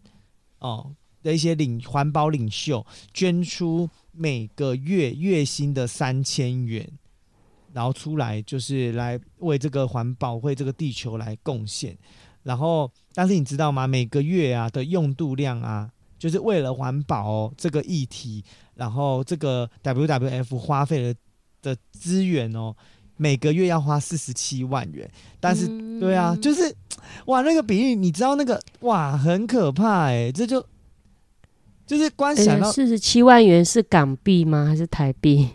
[0.59, 6.87] 哦的一些领环保领袖捐出每个月月薪的三千元，
[7.73, 11.97] 然后出来就是来为这个环保、为这个地球来贡献。
[12.43, 13.87] 然后，但是你知道吗？
[13.87, 21.15] 每个月啊的用度量啊，就是为了环保、哦、这个议题，然后这个 WWF 花费了
[21.63, 22.75] 的资源哦，
[23.17, 25.09] 每个月要花四十七万元。
[25.39, 26.75] 但是，嗯对啊，就是
[27.27, 30.67] 哇，那个比喻，你知道那个哇，很可怕哎、这就
[31.87, 34.67] 就是光想到四十七万元是港币吗？
[34.67, 35.49] 还是台币？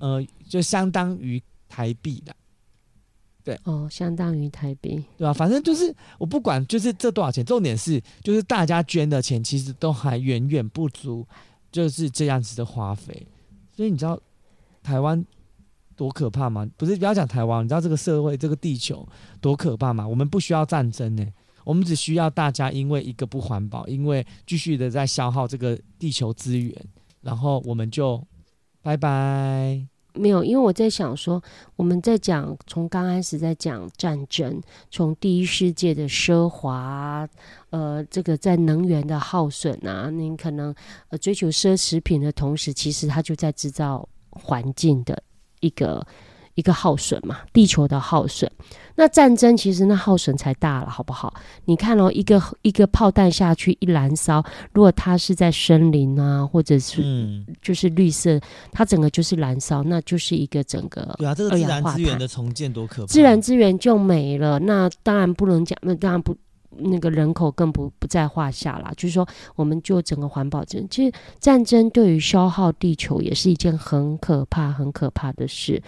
[0.00, 0.20] 呃，
[0.56, 2.34] 就相当于台币的。
[3.62, 5.04] 哦，相当于台币。
[5.16, 11.24] 对吧、反正就是我不管，就是这多少钱，重点是就是大家捐的钱其实都还远远不足，
[11.70, 13.26] 就是这样子的花费。
[13.72, 14.18] 所以你知道
[14.82, 15.24] 台湾
[15.94, 16.68] 多可怕吗？
[16.76, 19.06] 不是不要讲台湾，你知道这个社会、这个地球
[19.40, 20.08] 多可怕吗？
[20.08, 21.24] 我们不需要战争呢、
[21.62, 26.74] 我们只需要大家因为一个不环保，因为继续的在消耗这个地球资源，
[27.20, 28.26] 然后我们就
[28.82, 29.86] 拜拜。
[30.16, 31.42] 没有，因为我在想说，
[31.76, 37.28] 我们在讲从刚开始在讲战争，从第一世界的奢华，
[37.70, 40.74] 呃，这个在能源的耗损啊，您可能
[41.10, 45.22] 呃追求奢侈品的同时，其实它就在制造环境的
[45.60, 46.06] 一个
[46.56, 48.50] 一个耗损嘛，地球的耗损。
[48.96, 51.32] 那战争其实那耗损才大了，好不好？
[51.66, 54.42] 你看哦，一个一个炮弹下去一燃烧，
[54.72, 58.40] 如果它是在森林啊，或者是嗯，就是绿色，
[58.72, 63.06] 它整个就是燃烧，那就是一个整个对啊，这个二自然资源的重建多可怕！
[63.06, 64.58] 自然资源就没了。
[64.58, 66.36] 那当然不能讲，那当然不。
[66.78, 75.82] 那个人口更不不在话下啦，就是说，我们就整个环保战，其实战争对于消耗地球也是一件很可怕、很可怕的事。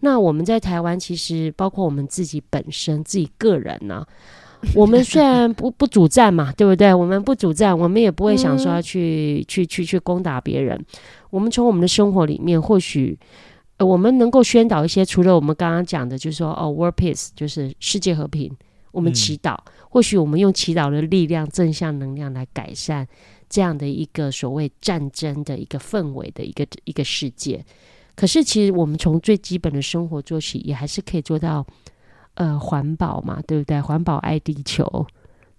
[0.00, 4.06] 那我们在台湾，其实包括我们自己本身、自己个人呢、
[4.74, 6.92] 我们虽然不 不主战嘛，对不对？
[6.92, 10.82] 我们不主战，我们也不会想说要去、去去去攻打别人。
[11.30, 13.18] 我们从我们的生活里面，或许
[13.76, 18.50] 呃我们能够宣导一些，除了我们刚刚讲的，就是说哦，world peace，就是世界和平，
[18.92, 19.56] 我们嗯祈祷，
[19.90, 23.06] 或许我们用祈祷的力量、正向能量来改善
[23.48, 27.62] 这样的一个所谓战争的一个氛围的一个一个世界。
[28.14, 31.66] 可是，其实我们从最基本的生活做起，也还是可以做到
[32.34, 33.80] 呃环保嘛，对不对？
[33.80, 35.06] 环保爱地球，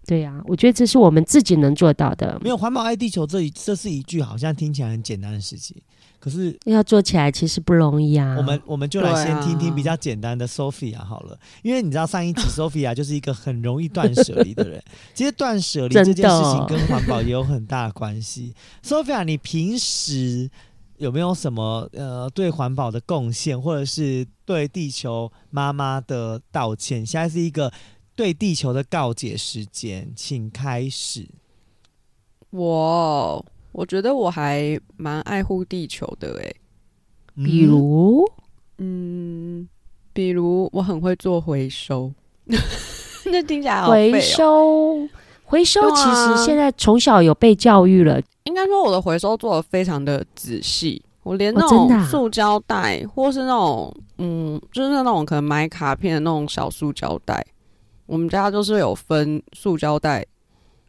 [0.05, 2.49] 对呀、我觉得这是我们自己能做到的没。
[2.49, 5.75] 有环保爱地球这一这是一句好像听起来很简单的事情，
[6.21, 8.35] 可是要做起来其实不容易啊。
[8.37, 14.81] 我们我们就来先听听啊比较简单的 Sophia 好了，因为你知道上一集 Sophia 就是一个很容易断舍离的人，
[15.15, 18.53] 其实断舍离这件事情跟环保也有很大的关系。
[18.83, 20.49] Sophia，你平时
[20.97, 27.03] 有没有什么呃对环保的贡献，或者是对地球妈妈的道歉？
[27.03, 27.73] 现在是一个
[28.15, 31.27] 对地球的告解时间，请开始。
[32.51, 36.55] 我我觉得我还蛮爱护地球的诶、
[37.35, 38.25] 比如，
[38.77, 39.67] 嗯，
[40.13, 42.11] 比如我很会做回收，
[43.31, 44.19] 那听起来回哦。
[44.19, 45.09] 收，
[45.43, 57.45] 回收其实现在从小有被教育了，应该说我的回收做的非常的仔细，我连那种塑胶袋，或是那种嗯，就是那种可能买卡片的那种小塑胶袋，
[58.05, 60.25] 我们家就是有分塑胶袋，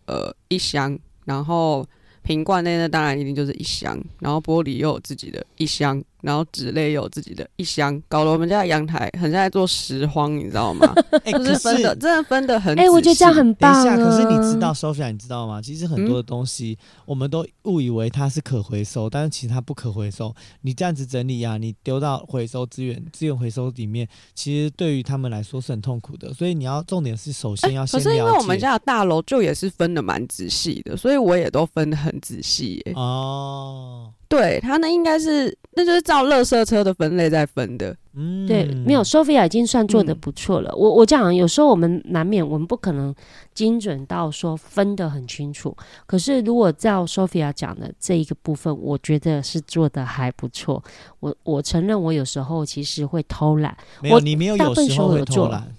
[0.07, 1.87] 呃，一箱，然后
[2.23, 10.95] 瓶罐内那当然一定就是一箱，然后玻璃又有自己的一箱，然后纸类有自己的一箱，搞得我们家的阳台很像在做拾荒，你知道吗？
[11.31, 12.89] 可是分的，真的分的很哎、细。
[12.89, 13.81] 我觉得这样很等棒、啊。
[13.83, 15.61] 一下，可是你知道，Sophia，你知道吗？
[15.61, 20.35] 其实很嗯多的东西、我们都误以为它是可回收，但是其实它不可回收。
[20.63, 26.33] 你这样子整理啊，你丢到回收资源资源回收里面，其实对于他们来说是很痛苦的。
[26.33, 32.93] 所以你要重点是，首先要先 可是因为我们家的大楼就也是分的蛮仔细的，所以我也都分的很仔细耶。
[32.95, 37.95] 哦，对，他那应该是那就是照垃圾车的分类在分的。
[38.15, 40.75] 嗯，对，没有 Sophia 已经算做的嗯不错了。
[40.75, 43.15] 我我讲，有时候我们难免我们不可能
[43.53, 45.77] 精准到说分的很清楚。
[46.07, 50.83] 可是如果照 Sophia 讲的这一个部分，我觉得是做的还不错。
[51.21, 55.75] 我我承认我有时候其实会偷懒，没有，我你没有大部分有时候会偷懒。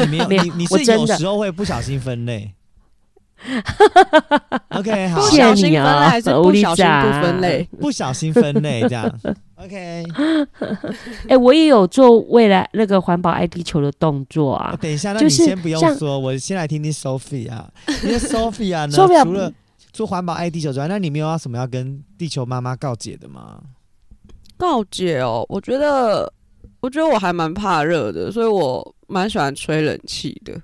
[0.10, 2.52] 你没有，你你 是我真的有时候会不小心分类。
[4.70, 7.68] OK，好不，小心分类还是不小心不分类？
[7.80, 9.20] 不小心分类这样。
[9.56, 10.04] OK，
[11.28, 14.76] 哎、我也有做未来那个环保爱地球的动作啊。
[14.80, 17.64] 等一下，那你先不用说，我先来听听 Sophia，
[18.04, 19.52] 因为 Sophia 呢，Sophia 除了
[19.92, 23.60] 做环保爱地球之外，那你没有要什么要跟地球妈妈告解的吗？
[24.56, 26.32] 告解哦，我觉得，
[26.80, 30.54] 我觉得我还蛮怕热的，所以我蛮喜欢吹冷气的。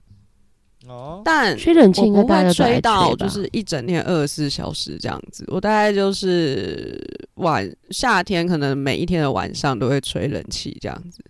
[0.88, 7.02] 哦，但吹冷气应该我不会大家吹到就是一整天二十四小时这样子，我大概就是
[7.34, 11.20] 晚夏天可能每一天的晚上都会吹冷气这样子。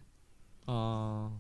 [0.67, 1.31] 哦，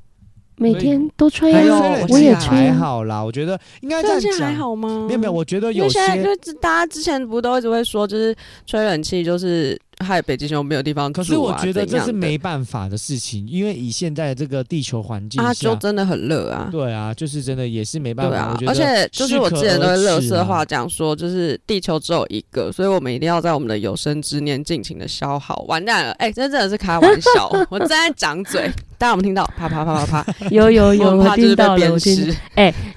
[0.56, 2.74] 每天都吹我也吹啊。
[2.76, 4.54] 好啦，我觉得应该这样还。
[4.54, 5.04] 好吗？
[5.08, 11.24] 没有没有，我觉得有因为现在就是大家之前不都一直会说，就是吹冷气就是害北极熊没有地方住、啊。
[11.24, 16.68] 可是我觉得这是没办法的事情，因为以现在的这个地球环境啊，下，就真的很热啊。
[16.70, 18.36] 对啊，就是真的也是没办法。
[18.36, 25.64] 啊而且就是我之前都会乐色话讲说，就是地球只有一个，所以我们一定要在我们的有生之年尽情的消耗。
[25.68, 29.44] 完蛋了，哎、这真的是开玩笑， 我正在长嘴，大家有没有听到？
[29.56, 32.36] 啪啪啪啪啪， 有有有，我听到了，我听尸。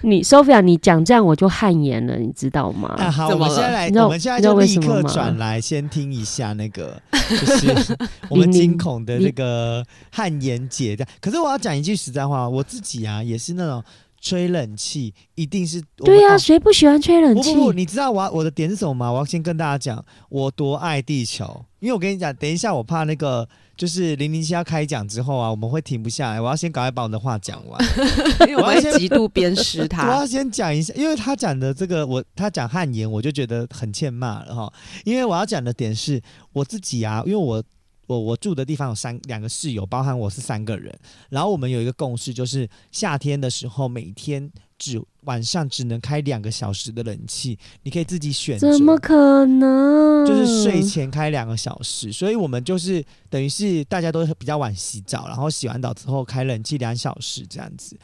[0.01, 2.95] 你 Sophia，你讲这样我就汗颜了，你知道吗？
[2.97, 7.97] 啊，好，我们现在来，我们现在就立刻转来，先听一下那个， 就是
[8.29, 11.09] 我们惊恐的这个汗颜姐这样。
[11.19, 13.83] 可是我要讲一句实在话，我自己啊，也是那种
[14.21, 17.53] 吹冷气，一定是对呀、哦谁不喜欢吹冷气？
[17.53, 19.11] 不不不，你知道我要我的点是什么吗？
[19.11, 23.47] 我要先跟大家讲，我多爱地球，因为我跟你讲，等一下我怕那个
[23.79, 27.81] 就是零零七要开讲之后啊，我们会停不下来，我要先赶快把我的话讲完。
[28.47, 30.25] 因为我会极度鞭尸他 我要。
[30.29, 34.71] 先讲一下，因为他讲的这个，我他讲汗颜，我就觉得很欠骂了哈。
[35.05, 37.63] 因为我要讲的点是我自己啊，因为我
[38.05, 40.93] 我我住的地方有三两个室友，包含我是三个人，
[41.29, 48.71] 然后我们有一个共识，就是夏天的时候每天只晚上只能开两个小时的冷气，你可以自己选择。
[48.71, 50.25] 怎么可能？
[50.25, 57.97] 就是睡前开两个小时，所以我们就是等于是大家都比较晚洗澡，然后洗完澡之后开冷气两小时这样子。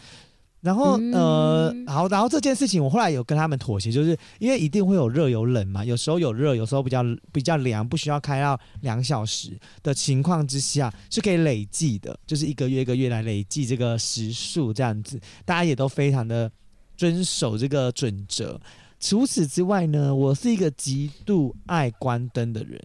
[0.61, 16.51] 然后、呃，嗯好，然后这件事情我后来有跟他们妥协，就是因为一定会有热有冷嘛，有时候有热，有时候比较比较凉，不需要开到两小时的情况之下是可以累计的，就是一个月一个月来累计这个时数这样子，大家也都非常的
[16.97, 18.59] 遵守这个准则。
[18.99, 22.81] 除此之外呢，我是一个极度爱关灯的人。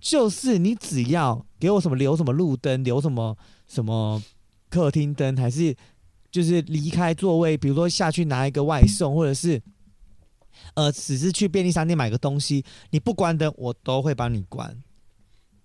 [0.00, 3.34] 就是你只要给我什么留什么路灯，留什么
[3.66, 4.22] 什么
[4.68, 5.74] 客厅灯，还是
[6.30, 9.62] 就是离开座位，比如说下去拿一个外送，或者是
[10.74, 14.76] 呃只是去便利商店买个东西，你不关灯，我都会帮你关。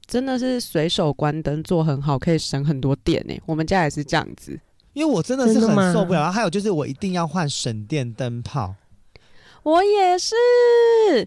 [0.08, 3.38] 真的是随手关灯做很好，可以省很多电呢。
[3.46, 4.58] 我们家也是这样子，
[5.00, 6.20] 因为我真的是很受不了。
[6.20, 8.76] 然后还有就是我一定要换省电灯泡，
[9.64, 10.36] 我也是。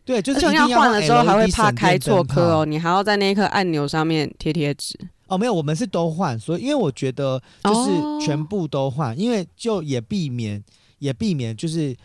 [0.05, 4.99] 对，就而且你要换的时候还会怕开错灯颗哦，你还要在那一颗按钮上面贴贴纸。
[5.27, 10.63] 哦，没有，我们是都换，所以因为我觉得就是哦全部都换，因为就也避免
[10.99, 11.97] 也避免就是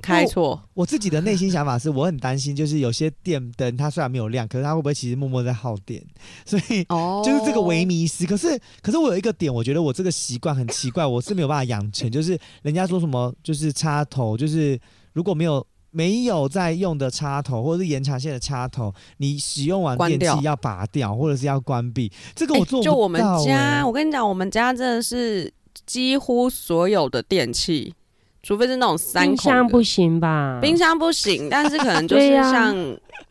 [0.00, 6.02] 开错，我自己的内心想法是我很担心，就是有些电灯它虽然没有亮，可是它会不会其实默默在耗电？
[6.44, 8.26] 所以哦就是这个微迷思。
[8.26, 12.10] 可是可是我有一个点，我觉得我这个习惯很奇怪，我是没有办法养成。
[12.10, 14.78] 就是人家说什么，就是插头，就是
[15.12, 22.10] 如果没有没有在用的插头，或者是延长线的插头，你使用完电器要拔掉，或者是要关闭。
[22.34, 25.52] 这个我做不到、就我们家，欸我跟你讲，我们家真的是
[25.86, 27.92] 几乎所有的电器，
[28.42, 30.58] 除非是那种三箱不行吧？
[30.62, 32.74] 冰箱不行，但是可能就是 像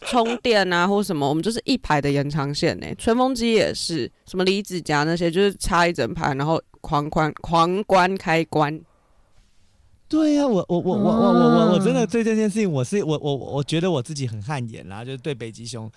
[0.01, 8.80] 充电啊或什么，我们就是一排的延长线呢、吹风机也是，什么离子夹那些，就是插一整排，然后狂关狂关开关。
[10.07, 15.88] 对呀、我我我我我我我我真的啊对这件事情，我是我我我觉得我自己很汗颜啦，就是对北极熊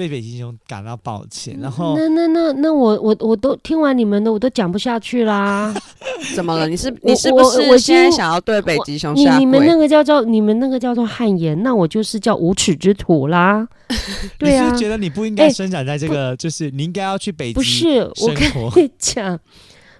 [0.00, 1.58] 对北极熊感到抱歉。
[1.60, 5.74] 然后那那那那我我我都听完你们的，我都讲不下去啦。
[6.34, 6.66] 怎么了？
[6.66, 9.76] 你是你是不是我现在想要对北极熊下你你们那？
[9.76, 13.68] 个叫做你们那个叫做汗颜，那我就是叫无耻之徒啦。
[14.38, 18.82] 对啊你是，觉得你不应该哎生长在这个，就是你应该要去北极不是我生跟。
[18.82, 19.38] 你讲，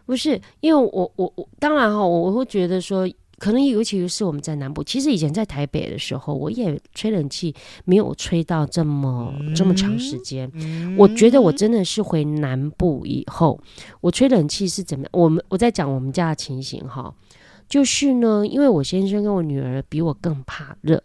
[0.07, 3.07] 不是因为我我我当然哈，我我会觉得说。
[3.41, 7.55] 可能尤其是我们在南部，其实以前在台北的时候，我也吹冷气，
[7.87, 10.49] 没有吹到这么、这么长时间。
[10.53, 13.59] 嗯我觉得我真的是回南部以后，
[14.03, 15.11] 我吹冷气是怎么样？
[15.13, 17.15] 我们我在讲我们家的情形哈，
[17.67, 21.03] 就是呢，因为我先生跟我女儿比我更怕热，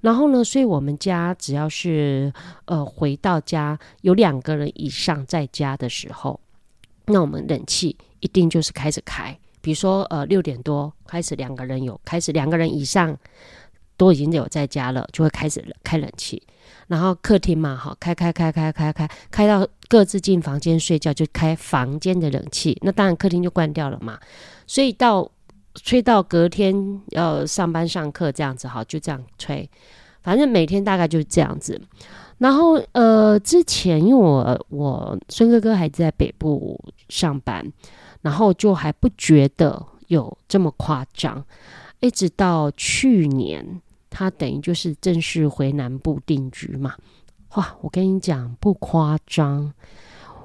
[0.00, 2.32] 然后呢，所以我们家只要是
[2.64, 6.40] 呃回到家有两个人以上在家的时候，
[7.04, 9.38] 那我们冷气一定就是开始开，
[9.68, 13.14] 比如说呃六点多开始两个人有开始两个人以上
[13.98, 16.42] 都已经有在家了，就会开始开冷气。
[16.86, 22.78] 然后客厅嘛，哈，开开开开开开开到各自进房间睡觉，就开房间的冷气。
[22.80, 24.18] 那当然客厅就关掉了嘛。
[24.66, 25.30] 所以到
[25.74, 29.68] 吹到隔天要上班上课这样子，好，就这样吹。
[30.22, 31.78] 反正每天大概就是这样子。
[32.38, 37.70] 然后呃，之前因为我我孙哥哥还在北部上班，
[38.22, 41.44] 然后就还不觉得有这么夸张，
[42.00, 43.80] 一直到去年。
[44.10, 46.94] 他等于就是正式回南部定居嘛。
[47.56, 49.70] 哇，我跟你讲不夸张，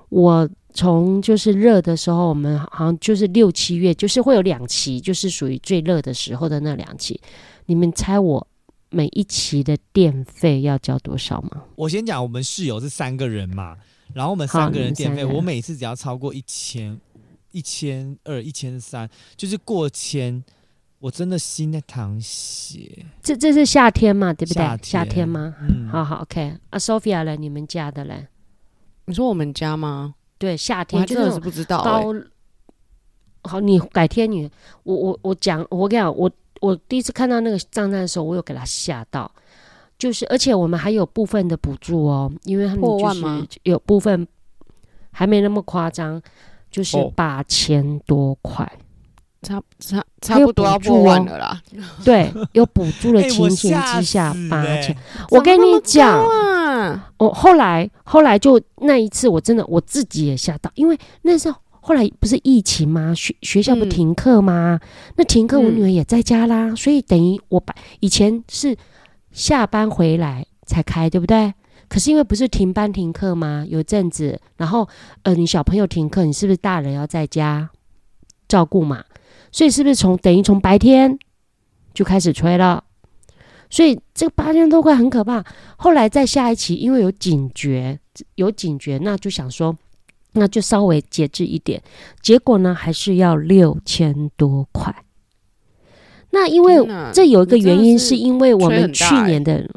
[0.10, 7.20] 我从就是热的时候，我们好像就是六七月，就是会有两期，就是属于最热的时候的那两期。
[7.66, 8.46] 你们猜我
[8.90, 11.64] 每一期的电费要交多少吗？
[11.76, 13.78] 我先讲，我们室友是三个人嘛，
[14.14, 17.00] 然后我们三个人电费，我每次只要超过一千、
[17.54, 20.44] 一千二、一千三，就是过千，
[21.00, 23.06] 我真的心在淌血。
[23.22, 24.62] 这这是夏天嘛，对不对？
[24.62, 25.56] 夏夏天天吗？
[25.62, 26.58] 嗯，好好，OK。
[26.70, 28.28] 啊，Sophia 嘞，你们家的嘞？
[29.06, 30.16] 你说我们家吗？
[30.38, 32.14] 对，夏天真的是不知道欸、高。
[33.44, 34.50] 好，你改天你
[34.84, 36.32] 我我我讲，我跟你讲，我
[36.62, 39.30] 我第一次看到那个账单的时候，我有给他吓到，
[39.98, 44.26] 就是而且我们还有部分的补助哦，因为他们就是有部分
[45.12, 46.22] 还没那么夸张，
[46.74, 48.70] 就是哦八千多块，
[49.44, 51.62] 差差差不多要补助破万哦了啦。
[52.04, 54.98] 对，有补助的 情形之下死八欸千。
[55.30, 63.14] 我跟你讲，啊，我后来后来就那一次，我真的我自己也吓到，因为那时候后来不是疫情吗？
[63.14, 64.80] 学学校不嗯停课吗？
[65.16, 68.76] 那停课我嗯女儿也在家啦，所以等于我把以前是
[69.32, 71.54] 下班回来才开，对不对？
[71.94, 73.64] 可是因为不是停班停课吗？
[73.70, 74.90] 有阵子，然后
[75.22, 77.70] 呃，你小朋友停课，你是不是大人要在家
[78.48, 79.04] 照顾嘛？
[79.52, 81.16] 所以是不是从等于从白天
[81.94, 82.84] 就开始吹了？
[83.70, 85.46] 所以这个八千多块很可怕。
[85.78, 88.00] 后来在下一期，因为有警觉，
[88.34, 89.78] 有警觉，那就想说，
[90.32, 91.80] 那就稍微节制一点。
[92.24, 94.92] 结果呢，还是要六千多块。
[96.32, 96.84] 那因为
[97.14, 99.70] 这有一个原因，是是因为我们去年的。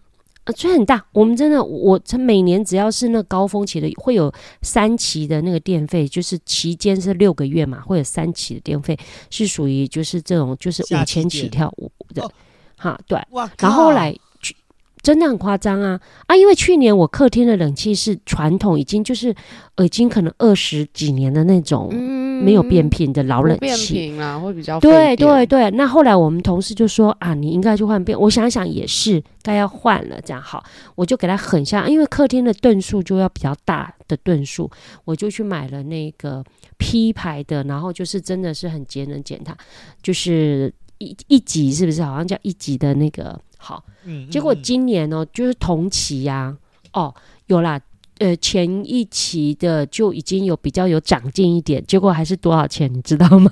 [0.47, 4.33] 啊，吹很大，我们真的，我这每年只要是那高峰期的，会有
[4.63, 8.97] 三期的那个电费，就是期间是六个月嘛，会有三期的电费
[9.29, 12.33] 是属于就是这种就是五千起跳五的哦，
[12.77, 13.21] 哈，对，
[13.59, 14.55] 然后后来去
[15.03, 16.37] 真的很夸张啊啊！
[16.37, 19.35] 因为去年我客厅的冷气是传统，已经就是
[19.75, 21.89] 呃，已经可能二十几年的那种。
[21.91, 23.95] 嗯没有变频的老冷不变气。
[23.95, 28.19] 频啦，会比较对对对，那后来我们同事就说啊，你应该去换变。
[28.19, 30.63] 我想想也是，该要换了，这样好，
[30.95, 34.71] 我就给他狠下，因为客厅的吨数就要比较大的吨数，
[35.05, 36.45] 我就去买了那个
[36.79, 39.57] P 牌的，然后就是真的是很节能减碳，
[40.03, 42.03] 就是一一级是不是？
[42.03, 43.83] 好像叫一级的那个好。
[44.05, 46.57] 嗯结果今年哦，就是同期呀、
[46.93, 47.13] 哦，
[47.47, 47.81] 有啦，
[48.19, 53.51] 呃，前一期的就已经有比较有长进一点，结果还是多少钱，你知道吗？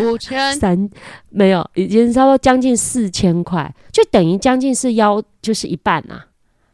[0.00, 0.90] 五千，三
[1.30, 6.26] 没有，已经差不多将近四千块，就等于将近是腰就是一半啊。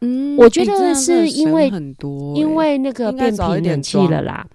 [0.03, 4.47] 嗯我觉得是因为省很多欸，因为那个变频冷气了啦。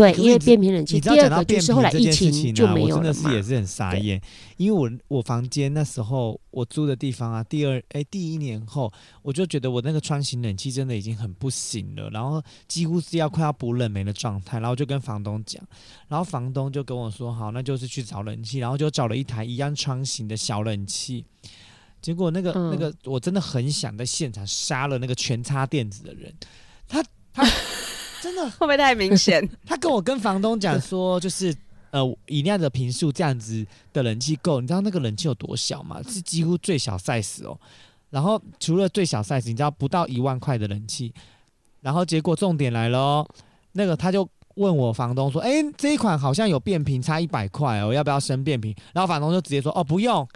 [0.00, 0.94] 对，因为变频冷气。
[0.94, 3.30] 你知道第二讲到变个就是后来频这件事疫情情啊，我真的是。
[3.34, 4.20] 也是很傻眼，
[4.56, 8.90] 因为我我房间那时候我租的地方啊，第二哎第一年后，
[9.22, 15.62] 我就觉得我那个穿型冷气真的已经很不行了，然后几乎是要快要补冷媒的状态，然后就跟房东讲，
[16.08, 21.24] 然后房东就跟我说好，那就是去找冷气，然后就找了一台一样窗型的小冷气。
[22.00, 26.32] 结果那个、嗯那个，我真的很想在现场杀了那个全插电子的人，
[26.88, 27.44] 他他
[28.20, 29.46] 真的会不会太明显？
[29.66, 31.54] 他跟我跟房东讲说，就是
[31.90, 36.00] 呃，以那样的平数这样子的冷气够，你知道那个冷气有多小吗？
[36.06, 37.58] 是几乎最小 size 哦。
[38.10, 41.12] 然后除了最小 size，你知道不到一万块的冷气，
[41.80, 43.28] 然后结果重点来了哦，
[43.72, 48.74] 那个他就问我房东说，哎，这一款好像有变频，差一百块哦，要不要升变频？
[48.92, 50.26] 然后房东就直接说，哦，不用。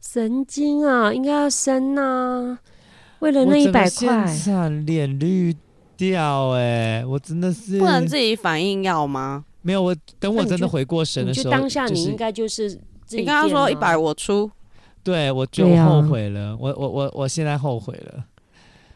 [0.00, 2.58] 神经啊，应该要升呐、
[3.20, 5.56] 为了那一百块，场脸绿
[5.96, 9.44] 掉、诶，我真的是不能自己反应要吗？
[9.62, 12.70] 没有，我等我真的回过神的时候，就当下你应该就是
[13.04, 14.50] 自己你跟他垫啊说一百我出，
[15.02, 18.24] 对，我就后悔了，我我我我现在后悔了，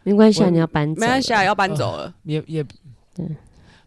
[0.05, 2.14] 没关系啊，你要搬走，没关系啊，要搬走了。
[2.22, 2.62] 也也
[3.14, 3.26] 对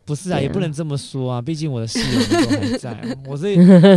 [0.05, 3.01] 不是啊，啊也不能这么说啊，毕竟我的室友们都还在啊。
[3.25, 3.47] 我是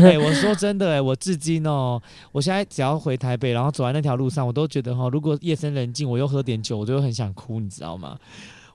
[0.04, 2.00] 哎、我说真的哎、我至今哦，
[2.30, 8.16] 我现在只要回台北，然后走在那条路上，我都觉得哈、如果夜深人静，我又喝点酒，我就会很想哭，你知道吗？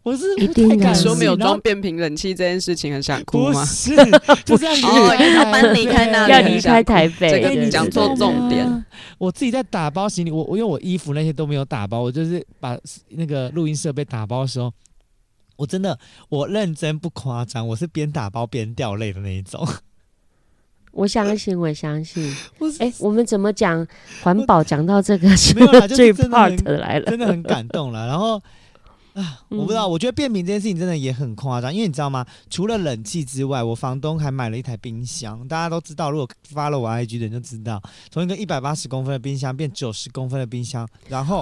[0.03, 3.61] 我是一定的太感性说没有装变频冷气这件事情很想哭吗？
[3.61, 3.95] 不是，
[4.43, 8.85] 就是要哦要搬离开那里要离开台北，讲错重点。
[9.17, 12.75] 我自己在打包行李，我我因为我衣服那些都没有打包，我就是把
[13.09, 14.73] 那个录音设备打包的时候，
[15.55, 15.97] 我真的
[16.29, 19.67] 我认真不夸张，我是边打包边掉泪的那一种。
[20.91, 22.35] 我相信，我相信。
[22.57, 23.87] 我是哎、我们怎么讲
[24.23, 24.63] 环保？
[24.63, 28.07] 讲到这个没有啦就是最真的 part 来了，真的很感动了。
[28.07, 28.41] 然后
[29.13, 32.25] 啊，我不知道，我觉得变频这件事情真的也很夸张，因为你知道吗？
[32.49, 35.45] 除了冷气之外，我房东还买了一台冰箱。
[35.47, 41.41] 大家都知道，如果发了我 IG 的人就知道，从一个一百八十公分的冰箱变九十公分的冰箱，然后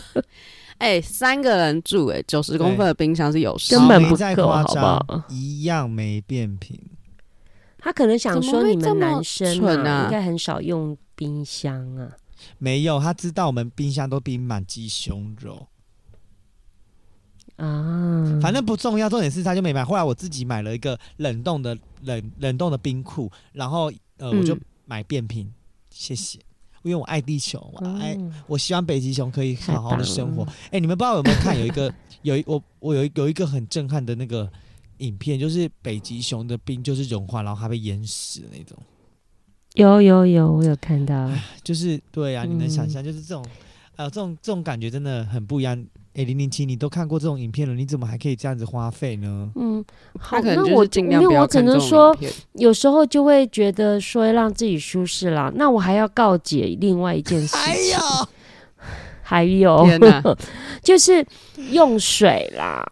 [0.78, 6.80] 哎、三个人住、哎，九十公分的冰箱是有事根本不再够好不夸张好，一样没变频。
[7.78, 12.08] 他可能想说你们男生蠢啊应该很少用冰箱啊。
[12.58, 15.66] 没有，他知道我们冰箱都冰满鸡胸肉，
[17.60, 19.08] 啊，反正不重要。
[19.08, 25.52] 重点是他就没买，后来我自己买了一个冷冻的冷冷冻的冰库，然后呃我就嗯买变频，
[25.90, 26.38] 谢谢，
[26.82, 30.52] 因为我爱地球，我爱、哦我希望北极熊可以好好的生活了。
[30.70, 31.92] 哎、你们不知道有没有看有一个
[32.22, 34.50] 有一我我有一有一个很震撼的那个
[34.98, 38.76] 影片，就是北极熊的冰就是融化，然后它被淹死的那种。
[39.74, 41.30] 有有有，我有看到。
[41.62, 43.44] 就是对啊，你能想嗯象，就是这种，
[43.96, 45.84] 呃，这种这种感觉真的很不一样。
[46.14, 49.48] 哎，零零七，你都看过这种影片了，你怎么还可以这样子花费呢？
[49.54, 49.84] 嗯，
[50.18, 52.32] 好，那我是尽量不没有，我只要看这种能说影，片。
[52.54, 55.52] 有时候就会觉得说让自己舒适啦。
[55.54, 57.98] 那我还要告解另外一件事哎情，
[59.22, 59.86] 还有
[60.82, 61.24] 就是
[61.70, 62.84] 用水啦，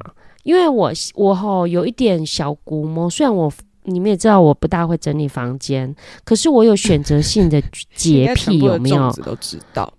[0.45, 3.53] 因为我我吼有一点小估摸，虽然我。
[3.85, 7.59] 你们也知道我不大会整理房间，可是我有选择性的
[7.97, 9.91] 洁癖，有没有都知道。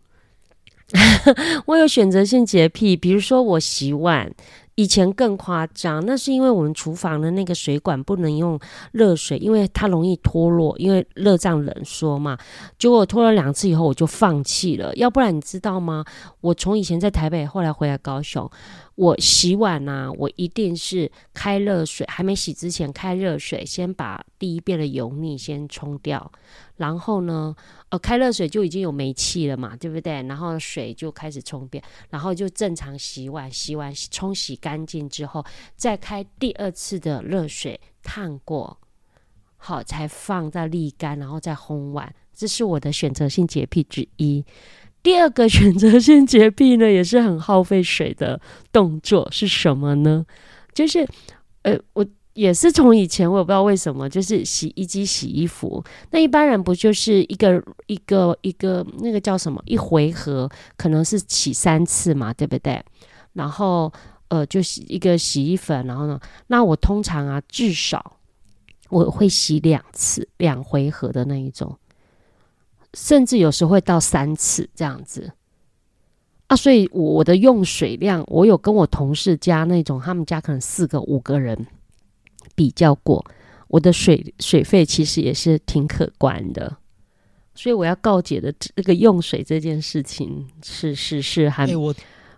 [1.68, 4.32] 我有选择性洁癖，比如说我洗碗，
[4.76, 8.60] 以前更夸张，那是因为我们厨房的那个水管不能用
[8.92, 12.38] 热水，因为它容易脱落，因为热胀冷缩嘛。
[12.78, 14.96] 结果脱了两次以后，我就放弃了。
[14.96, 16.04] 要不然你知道吗？
[16.42, 18.50] 我从以前在台北，后来回来高雄，
[18.96, 26.32] 我洗碗呐、我一定是开热水，还没洗之前开热水，先把第一遍的油腻先冲掉，
[26.80, 27.56] 然后呢，
[27.90, 30.24] 呃，开热水就已经有煤气了嘛，对不对？
[30.24, 38.80] 然后水就开始冲便，然后就正常洗碗，洗完冲洗干净之后，再开第二次的热水烫过，
[39.58, 42.16] 好才放在沥干，然后再烘碗。
[42.34, 44.46] 这是我的选择性洁癖之一。
[45.04, 48.40] 第二个选择性洁癖呢，也是很耗费水的
[48.72, 50.26] 动作是什么呢？
[50.74, 51.06] 就是
[51.64, 52.06] 呃，我
[52.40, 62.82] 也是从以前我也不知道为什么，就是洗衣机洗衣服，那一般人不就是一个一个一个那个叫什么一回合，可能是洗三次嘛，对不对？
[63.34, 63.92] 然后
[64.30, 66.18] 呃，就洗一个洗衣粉，然后呢，
[66.48, 68.18] 那我通常啊至少
[68.88, 71.78] 我会洗两次，两回合的那一种。
[72.94, 75.32] 甚至有时候会到三次这样子
[76.48, 81.68] 啊，所以我的用水量，我有跟我同事家那种，他们家可能四个五个人
[82.60, 83.26] 比较过，
[83.70, 86.76] 我的水水费其实也是挺可观的。
[87.56, 91.66] 所以我要告解的这个用水这件事情，是是是还。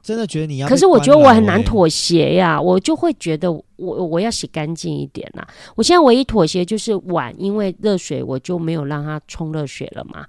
[0.03, 5.45] 真的觉得你要，可是我觉得我很难妥协呀，我就会觉得我我要洗干净一点呐。
[5.75, 10.25] 我现在唯一妥协就是碗，因为热水我就没有让它冲热水了嘛。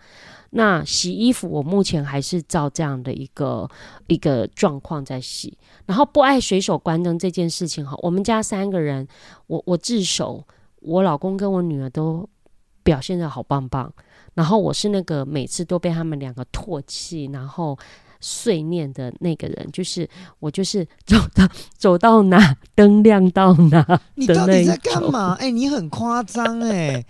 [0.54, 3.68] 那洗衣服我目前还是照这样的一个
[4.06, 5.56] 一个状况在洗。
[5.86, 9.06] 然后不爱随手关灯这件事情哈，我们家三个人，
[9.46, 10.44] 我我自首，
[10.80, 12.28] 我老公跟我女儿都
[12.82, 13.92] 表现的好棒棒。
[14.34, 17.78] 然后我是那个每次都被他们两个唾弃，然后。
[18.24, 21.44] 碎念的那个人，就是我，就是走到
[21.76, 23.84] 走到哪灯亮到哪。
[24.14, 25.36] 你到底在干嘛？
[25.40, 27.04] 哎，你很夸张哎！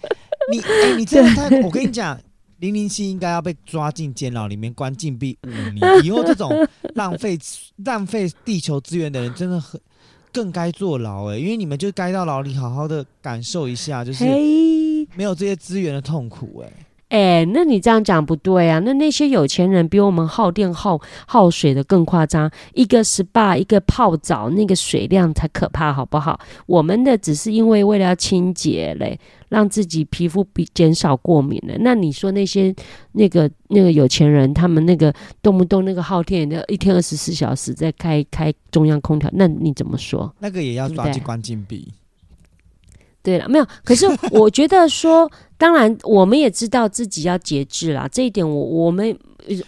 [0.50, 1.60] 你哎，你真的太……
[1.60, 2.18] 我跟你讲，
[2.62, 6.04] 零零七应该要被抓进监牢里面关禁闭五年。
[6.04, 6.48] 以后这种
[6.94, 7.36] 浪费
[7.84, 9.80] 浪费地球资源的人，真的很
[10.32, 11.36] 更该坐牢哎！
[11.36, 14.24] 因为你们就该到牢里好好的感受一下，就是
[15.16, 16.72] 没有这些资源的痛苦哎。
[17.08, 18.78] 哎，那你这样讲不对啊！
[18.78, 26.40] 那那些有钱人比我们耗电耗耗水的更夸张，一个 SPA 一个泡澡，那个水量才可怕，好不好？
[26.64, 29.18] 我们的只是因为为了要清洁嘞，
[29.52, 31.74] 让自己皮肤比减少过敏了。
[31.80, 32.74] 那你说那些
[33.12, 40.34] 那个那个有钱人，他们那个动不动那个耗电的，一天二十四小时在开开中央空调，那你怎么说？
[40.38, 41.86] 那个也要抓进关禁闭。
[43.22, 43.66] 对了，没有。
[43.84, 49.16] 可是我觉得说， 当然我们也知道自己要节制啦，这一点我我们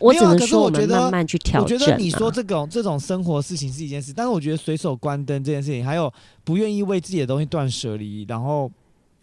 [0.01, 1.77] 我只能说我们慢慢去调整。
[1.77, 6.11] 我觉得你说这种这种生活事情是一件事，但是我觉得随手关灯这件事情，还有
[6.43, 8.69] 不愿意为自己的东西断舍离，然后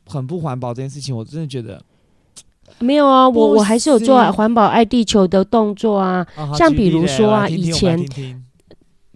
[0.05, 1.81] 很不环保这件事情，我真的觉得
[2.79, 3.27] 没有啊。
[3.29, 6.25] 我我还是有做环保爱地球的动作啊，
[6.55, 8.05] 像比如说啊，以前。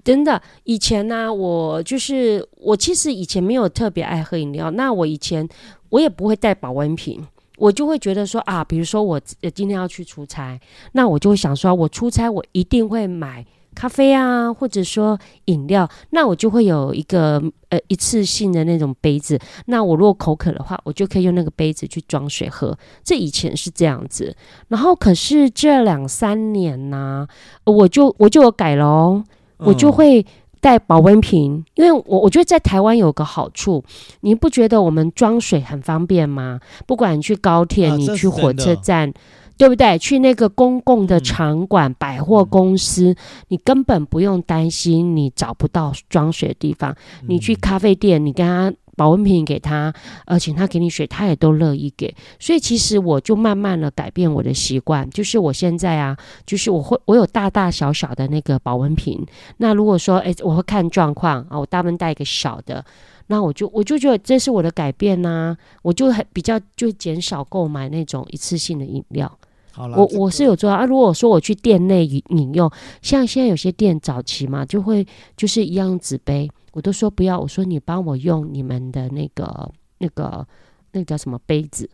[0.04, 4.70] 真的，以前呢，我就是我，其实以前没有特别爱喝饮料。
[4.70, 5.50] 那我以前
[5.90, 7.26] 我也不会带保温瓶，
[7.58, 9.20] 我就会觉得说啊，比如说我
[9.56, 10.60] 今天要去出差，
[10.92, 13.44] 那我就会想说，我出差我一定会买
[13.76, 19.38] 咖啡啊，或者说饮料，那我就会有一个呃一次性的那种杯子。
[19.66, 22.76] 那我如果口渴的话，我就可以用那个杯子去装水喝。
[23.04, 24.36] 这以前是这样子，
[24.70, 27.28] 然后可是这两三年呢，
[27.66, 29.24] 我就我就有改喽。
[29.58, 30.24] 我就会
[30.60, 33.82] 带保温瓶，因为我我觉得在台湾有个好处，
[34.20, 36.60] 你不觉得我们装水很方便吗？
[36.86, 39.14] 不管你去高铁，你去火车站，
[39.58, 39.97] 对不对？
[39.97, 43.16] 去那个公共的场馆、百货公司，
[43.47, 46.95] 你根本不用担心你找不到装水的地方。
[47.28, 48.74] 你去咖啡店，你跟他。
[48.97, 49.93] 保温瓶给他，
[50.26, 52.16] 而且他给你水，他也都乐意给。
[52.39, 59.22] 所以其实我就慢慢的改变我的习惯，就是我现在啊，就是我会我有大大小小的那个保温瓶。
[59.58, 62.86] 那如果说，哎，我会看状况啊，我大部分带一个小的，
[63.28, 69.30] 那我就我就觉得这是我的改变呐，我就很比较就减少购买那种一次性的饮料。
[69.78, 70.86] 我我是有做啊。
[70.86, 72.72] 如果说我去店内饮饮用，
[73.02, 75.06] 像现在有些店早期嘛，就会
[75.36, 76.50] 就是一样纸杯。
[76.72, 80.46] 我都说不要，我说你帮我用你们的那个、那个、
[80.92, 81.90] 那个叫什么杯子，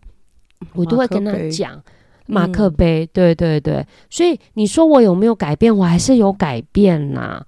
[0.74, 1.80] 我都会跟他讲
[2.26, 3.06] 马克杯。
[3.14, 5.76] 对对对，所以你说我有没有改变？
[5.76, 7.46] 我还是有改变啦。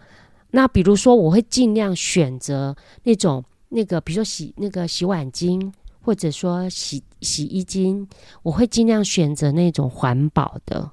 [0.51, 5.71] 那比如说，我会尽量选择那种那个，比如说洗那个洗碗巾，
[6.01, 8.07] 或者说洗洗衣精，
[8.43, 10.91] 我会尽量选择那种环保的，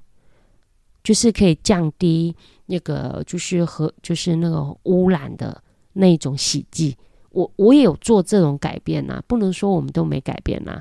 [1.03, 2.35] 就是可以降低
[2.67, 5.63] 那个就是和就是那个污染的。
[5.95, 6.97] 那种洗剂，
[7.31, 10.81] 我我也有做这种改变呐，不能说我们都没改变呐。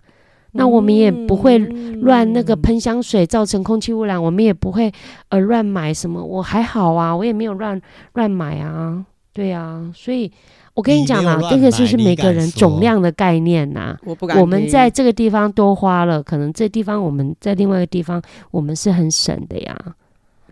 [0.52, 4.94] 那我们也不会乱那个喷香水造成空气污染，我们也不会
[5.30, 7.82] 呃乱买什么，我还好啊，我也没有乱
[8.14, 10.32] 乱买啊，对啊，所以
[10.80, 13.98] 我跟你讲啊，这个就是每个人总量的概念呐。
[14.06, 14.40] 我不敢。
[14.40, 18.22] 我们在这个地方多花了，可能这地方我们在另外一个地方
[18.52, 19.78] 我们是很省的呀。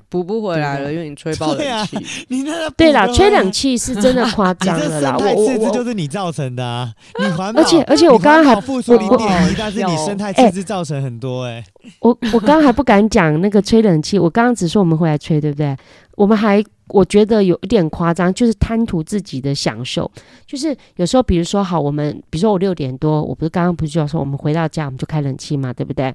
[0.10, 1.98] 补不回来了，因为你吹爆冷气。
[2.28, 5.16] 你那对啦，吹冷气是真的夸张了啦。
[5.18, 6.92] 生态我我我就是你造成的啊！
[7.20, 11.64] 你环保，而且而且我刚刚还保付出零我点一，但是你生态哎赤字造成很多哎。
[12.00, 15.76] 我我刚刚还不敢讲那个吹冷气，我刚刚只说我们回来吹，对不对？
[16.16, 20.10] 我们还我觉得有一点夸张，就是贪图自己的享受，
[20.46, 26.14] 就是有时候比如说好，我们比如说我六点多，我不是刚刚不是就要说我们回到家我们就开冷气嘛，对不对？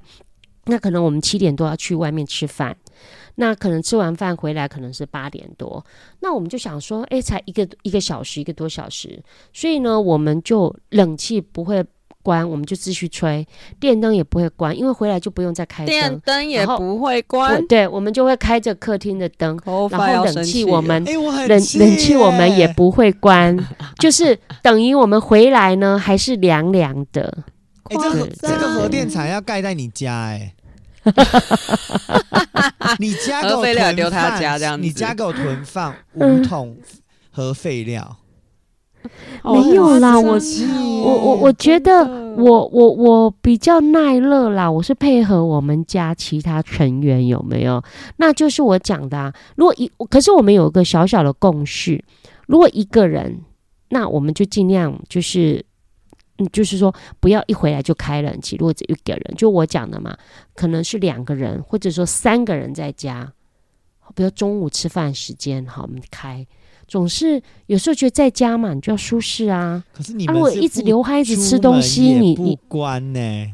[0.67, 2.77] 那可能我们七点多要去外面吃饭，
[3.35, 5.85] 那可能吃完饭回来可能是八点多，
[6.21, 9.21] 那我们就想说，诶，才一个一个小时，一个多小时，
[9.53, 11.85] 所以呢，我们就冷气不会
[12.23, 13.47] 关，我们就继续吹，
[13.79, 16.21] 电灯也不会关，因为回来就不用再开电灯。
[16.25, 23.57] 灯也不会关，对，我们就会开着客厅的灯，头然后冷气我们哎，我很冷冷气我们也不会关，
[23.99, 27.45] 就是等于我们回来呢还是凉凉的。
[27.85, 30.55] 哎，这个这个核电厂要盖在你家哎。
[33.01, 34.83] 你家给我核废料囤丢他放家这样子。
[34.85, 36.77] 你家给我囤放五嗯桶
[37.33, 38.17] 核废料，哦
[39.45, 40.39] 没有啦好我
[41.03, 42.05] 我我我觉得
[42.37, 47.83] 我我我比较耐热啦，我是配合我们家其他成员有没有？
[48.17, 49.33] 那就是我讲的啊。
[49.57, 52.03] 如果一可是我们有一个小小的共识，
[52.47, 53.41] 如果一个人，
[53.89, 55.65] 那我们就尽量就是。
[56.39, 58.57] 嗯，就是说不要一回来就开冷气。
[58.57, 60.17] 如果只有一个人，就我讲的嘛，
[60.55, 63.31] 可能是两个人，或者说三个人在家，
[64.15, 66.47] 比如中午吃饭时间，好，我们开。
[66.93, 69.59] 总是有时候觉得在家嘛，你就要舒适啊。
[69.59, 73.51] 啊，可是你如果一直流汗，一直吃东西，你你，关呢？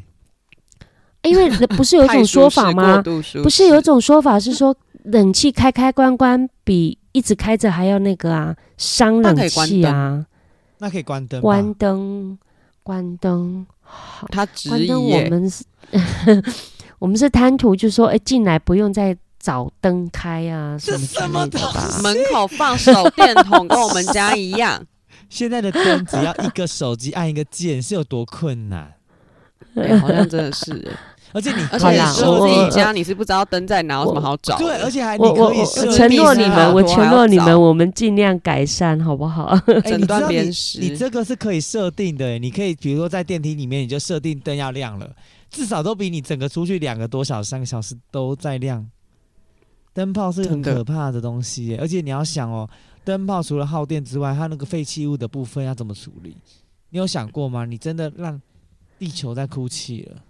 [1.22, 3.00] 因为不是有一种说法吗？
[3.40, 10.26] 不是有一种说法是说，冷气开开关关比一直开着还要那个啊，伤冷气啊。
[10.78, 12.38] 那可以关灯，关灯，
[12.82, 15.04] 关灯，好，他职关灯。
[15.04, 15.62] 我们是，
[16.98, 22.00] 我们是贪图，就说，哎，进来不用再找灯开啊，什么什么的吧。
[22.02, 24.84] 门口放手电筒，跟我们家一样。
[25.30, 28.94] 现在的灯只要一个手机按一个键，是有多困难？
[29.74, 30.96] 对好像真的是欸，
[31.32, 34.64] 而且你而且你说我自己家，你是不知道灯在哪，有什么好找的？
[34.64, 39.56] 对，而且还你我我我可以设我承诺你们，啊我承诺你们，我们尽量改善，好不好？
[39.66, 45.08] 哎诊断辨识你这个是可以设定的，欸你可以比如说在电梯里面，你就设定灯要亮了，
[45.50, 48.84] 至少都比你整个出去两个多小时、三个小时都在亮。
[49.92, 52.68] 灯泡是很可怕的东西耶，而且你要想哦，
[53.04, 56.36] 灯泡除了耗电之外，它那个废弃物的部分要怎么处理？
[56.90, 57.64] 你有想过吗？
[57.64, 58.40] 你真的让
[58.98, 60.22] 地球在哭泣了。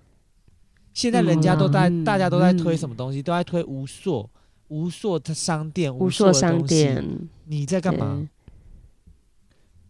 [0.95, 3.23] 现在人家都在，嗯大家都在推什么东西？
[3.23, 4.29] 都在推无塑、
[4.69, 6.61] 无塑的商店、无塑的商。
[6.67, 7.05] 店，
[7.45, 8.27] 你在干嘛？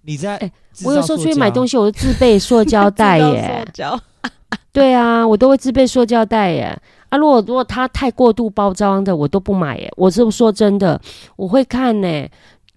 [0.03, 0.51] 你在
[0.85, 4.01] 我有时候出去买东西，我都自备塑胶袋耶 塑。
[4.73, 6.79] 对啊，我都会自备塑胶袋耶。
[7.09, 9.92] 啊，如果如果它太过度包装的，我都不买耶。
[9.96, 11.00] 我是说真的，
[11.36, 12.28] 我会看呢。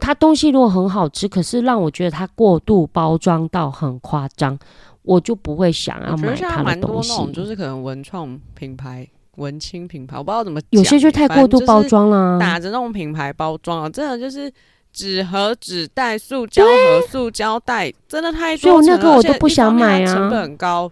[0.03, 4.57] 它东西如果很好吃，可是让我觉得它过度包装到很夸张，
[5.03, 7.09] 我就不会想要我觉得现在买它的东西。
[7.09, 14.51] 蛮多那种，就是可能文创品牌、文青品牌，我不知道怎么讲，有些就太过度包装了、打着那种品牌包装啊，真的就是
[14.91, 20.91] 纸盒、纸袋、塑胶盒、塑胶袋，真的太所以我那个我都不想买啊成本很高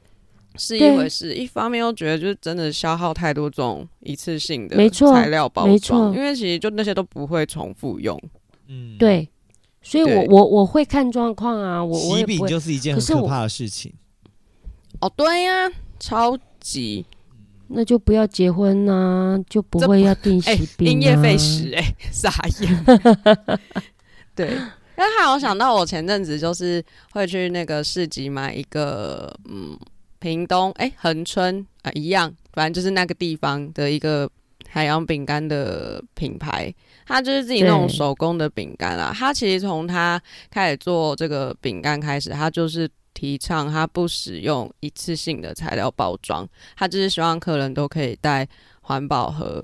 [0.57, 8.19] 是一回事，一方面又觉得就是真的消耗太多这种一次性的没错材料包没装，错因为其实就那些都不会重复用。
[8.67, 9.27] 嗯，对，
[9.81, 12.45] 所以我我我会看状况啊，我我喜饼。
[12.47, 13.93] 就是一件很可怕的事情。
[14.99, 15.69] 哦，对呀、
[15.99, 17.05] 超级
[17.69, 22.85] 那就不要结婚啊，就不会要订 哎喜，饼、啊因噎废食哎、 傻眼。
[24.35, 29.77] 对，因为还有想到我前阵子就是会去那个市集买一个嗯，
[30.19, 34.29] 屏东哎恒春啊、一样，反正就是那个地方的一个
[34.67, 36.73] 海洋饼干的品牌，
[37.05, 39.13] 它就是自己那种手工的饼干啊。
[39.17, 48.47] 它其实从它开始做这个饼干开始，它就是提倡它不使用一次性的材料包装，它就是希望客人都可以带
[48.81, 49.63] 环保盒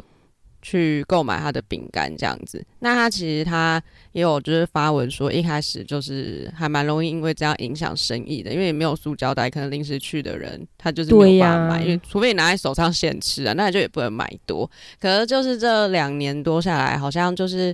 [0.67, 2.65] 去购买他的饼干这样子。
[2.79, 3.79] 那他其实他
[4.13, 14.67] 也有就是发文说，一开始就是还蛮容易因为这样影响生意的，因为也没有塑胶袋，可能临时去的人他就是没有办法买，因为除非你拿在手上现吃啊，那你就也不能买多。
[14.99, 17.71] 可是就是这两年多下来，好像就是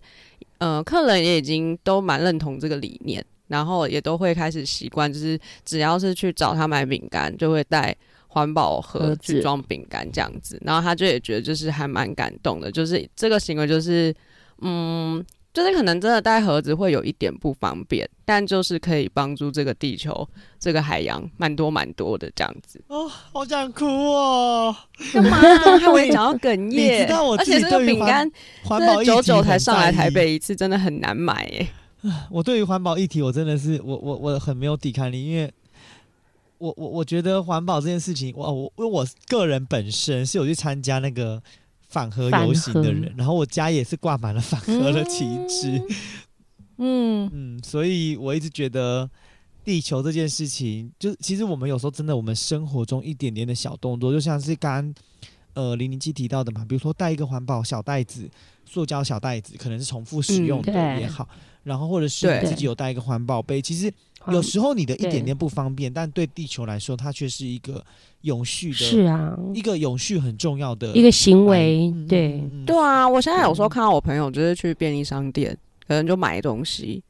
[0.58, 3.26] 呃，客人也已经都蛮认同这个理念。
[3.48, 7.94] 然后也都会开始习惯，就是只要是去找他买饼干，就会带
[8.34, 10.58] 环保盒去装饼干这样子。
[10.64, 14.16] 然后他就也觉得就是还蛮感动的，就是这个行为就是
[14.62, 15.22] 嗯，
[15.54, 20.26] 就是可能真的带盒子会有一点不方便，但就是可以帮助这个地球、
[20.58, 22.82] 这个海洋蛮多蛮多的这样子。
[22.88, 24.74] 哦，好想哭哦！
[25.12, 25.38] 干嘛？
[25.78, 27.06] 害我也想要哽你咽。
[27.06, 28.32] 知道我而且这个自己对饼干，
[28.64, 31.68] 环保议题这久久才上来台北一次，真的很难买耶。
[32.32, 35.52] 我对于环保议题，我真的是我我我很没有抵抗力，因为
[36.62, 41.42] 我我我觉得环保这件事情，我我因为我个人本身是有去参加那个
[41.88, 45.82] 反核游行的人，然后我家也是挂满了反核的旗帜，
[46.78, 49.10] 嗯，嗯，所以我一直觉得
[49.66, 54.96] 地球这件事情，就是其实我们有时候真的，我们生活中一点点的小动作，就像是刚刚
[55.54, 58.30] 呃零零七提到的嘛，比如说带一个环保小袋子，
[58.72, 61.28] 塑胶小袋子，可能是重复使嗯用的也好，
[61.64, 63.92] 然后或者是你自己有带一个环保杯，其实
[64.30, 67.84] 有时候你的一点点不方便，但对地球来说，它却是一个
[68.22, 72.78] 永续的，是啊，一个永续很重要的一个行为嗯，对，对。
[72.78, 77.04] 啊，我现在有时候看到我朋友就是去便利商店，可能就买东西，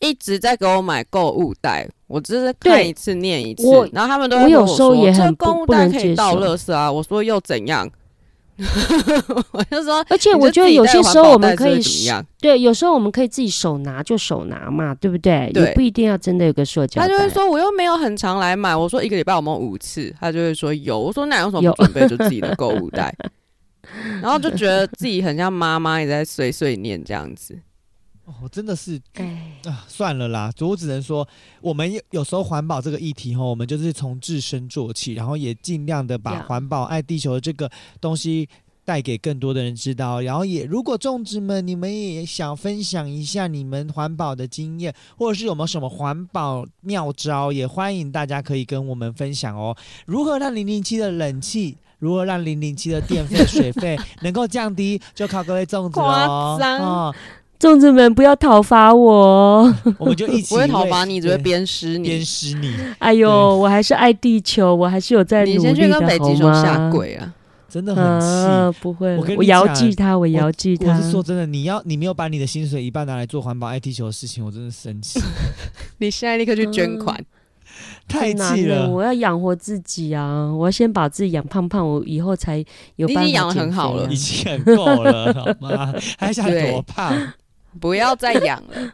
[0.00, 7.88] 一直在给我买购物袋，我只是看一次念一次，然后他们都会我有跟我说时候也很这购物袋可以倒垃圾啊，我说又怎样？
[9.52, 11.80] 我就说，而且我觉得有些时候我们可以？
[12.40, 15.50] 对，有时候我们可以自己手拿就手拿嘛，对不对？
[15.52, 17.02] 对也不一定要真的有个塑胶。
[17.02, 20.14] 他就会说我又没有很常来买，我说一个礼拜我们五次？
[20.18, 23.14] 他就会说有，我说那有什么有不准备就自己的购物袋？
[24.22, 27.56] 然后就觉得自己很像妈妈也在碎碎念这样子。
[28.26, 31.26] 哦，真的是哎，啊，算了啦，我只能说，
[31.60, 37.70] 我们有有时候环保这个议题哈，我们就是从自身做起，然后也尽量的把环保、爱地球的这个
[38.00, 38.48] 东西
[38.84, 40.20] 带给更多的人知道。
[40.20, 49.76] 然后也，如果种植们你们也想分享一下你们环保的经验，或者是有没有什么环保妙招，也欢迎大家可以跟我们分享哦。
[50.04, 51.78] 如何让零零七的冷气？
[51.98, 55.00] 如何让零零七的电费、水费能够降低？
[55.14, 56.58] 就靠各位粽子喽。
[56.58, 57.14] 哦，
[57.58, 59.62] 粽子们不要讨伐我！
[59.98, 62.24] 我们就一起不会讨伐你，只会鞭尸你鞭。
[62.24, 66.90] 尸你，哎呦，我还是爱地球，我还是有在努你力的，先去跟北极好熊下吗？
[66.92, 67.32] 跪啊！
[67.68, 68.26] 真的很气。
[68.26, 71.00] 啊，不会，我跟你我遥讲记他，我遥记我他。
[71.00, 75.20] 是说真的，你要你没有把你的薪水一半拿来做环保爱地球的事情，我真的生气，
[75.98, 77.18] 你现在立刻去捐款。
[78.08, 78.84] 太难气了。
[78.84, 80.50] 了我要养活自己啊！
[80.50, 85.92] 我要先把自己养胖胖，我以后才有办法你已经养很好了已经很够了，好吗？
[86.16, 87.12] 还想多胖？
[87.76, 88.92] 不要再养了。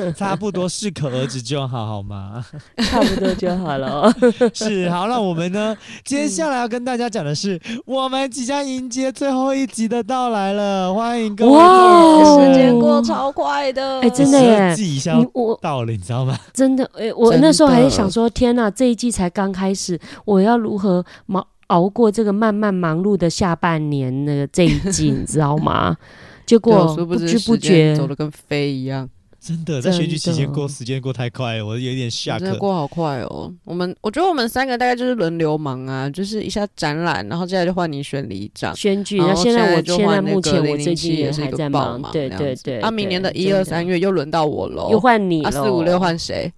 [0.16, 2.42] 差不多适可而止就好，好吗？
[2.88, 4.14] 差不多就好了哦。
[4.54, 5.76] 是，好，那我们呢？
[6.04, 16.38] 接下来要跟大家讲的是，我们即将迎接最后一集的到来了，欢迎各位哇哦时间过超快的，哎真的12耶季一下我到了，你知道吗？
[16.54, 25.94] 真的，哎、我那时候还是想说，天哪，这一季才刚开始，我要如何忙熬过这个慢慢忙碌的下半年那个这一季，你知道吗？
[26.50, 29.08] 结果殊不知知不时间觉走，的跟飞一样，
[29.40, 32.44] 真的，在选举期间过时间过太快了，我有点下课。
[32.44, 33.54] 真的过好快哦。
[33.64, 38.74] 我们我觉得我们三个大概就是轮流忙啊，就是一下展览，然后接下来就换你选里长。
[38.74, 42.80] 选举，然后那现在我就现在换那个目前我007最近也是一个还在忙，对对对。
[42.80, 46.52] 啊，明年的一二三月又轮到我喽，又换你啊，了，四五六换谁？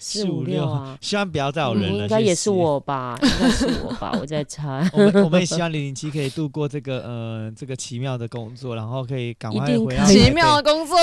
[0.00, 2.50] 四五六啊，希望不要再有人嗯了，应该也是。
[2.50, 4.88] 我吧， 应该是我吧，我在猜。
[4.92, 10.96] 我们我们也希望零零七可以度过这个呃这个奇妙的工作，然后可以赶快回到奇妙的，工作，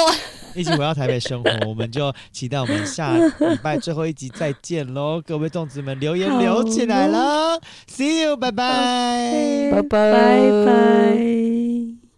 [0.56, 1.50] 一起回到台北生活。
[1.68, 3.32] 我们就期待我们下礼
[3.62, 5.22] 拜最后一集再见喽！
[5.26, 9.72] 各位粽子们留言留起来了，See you，拜拜。
[9.72, 11.47] 拜拜拜拜。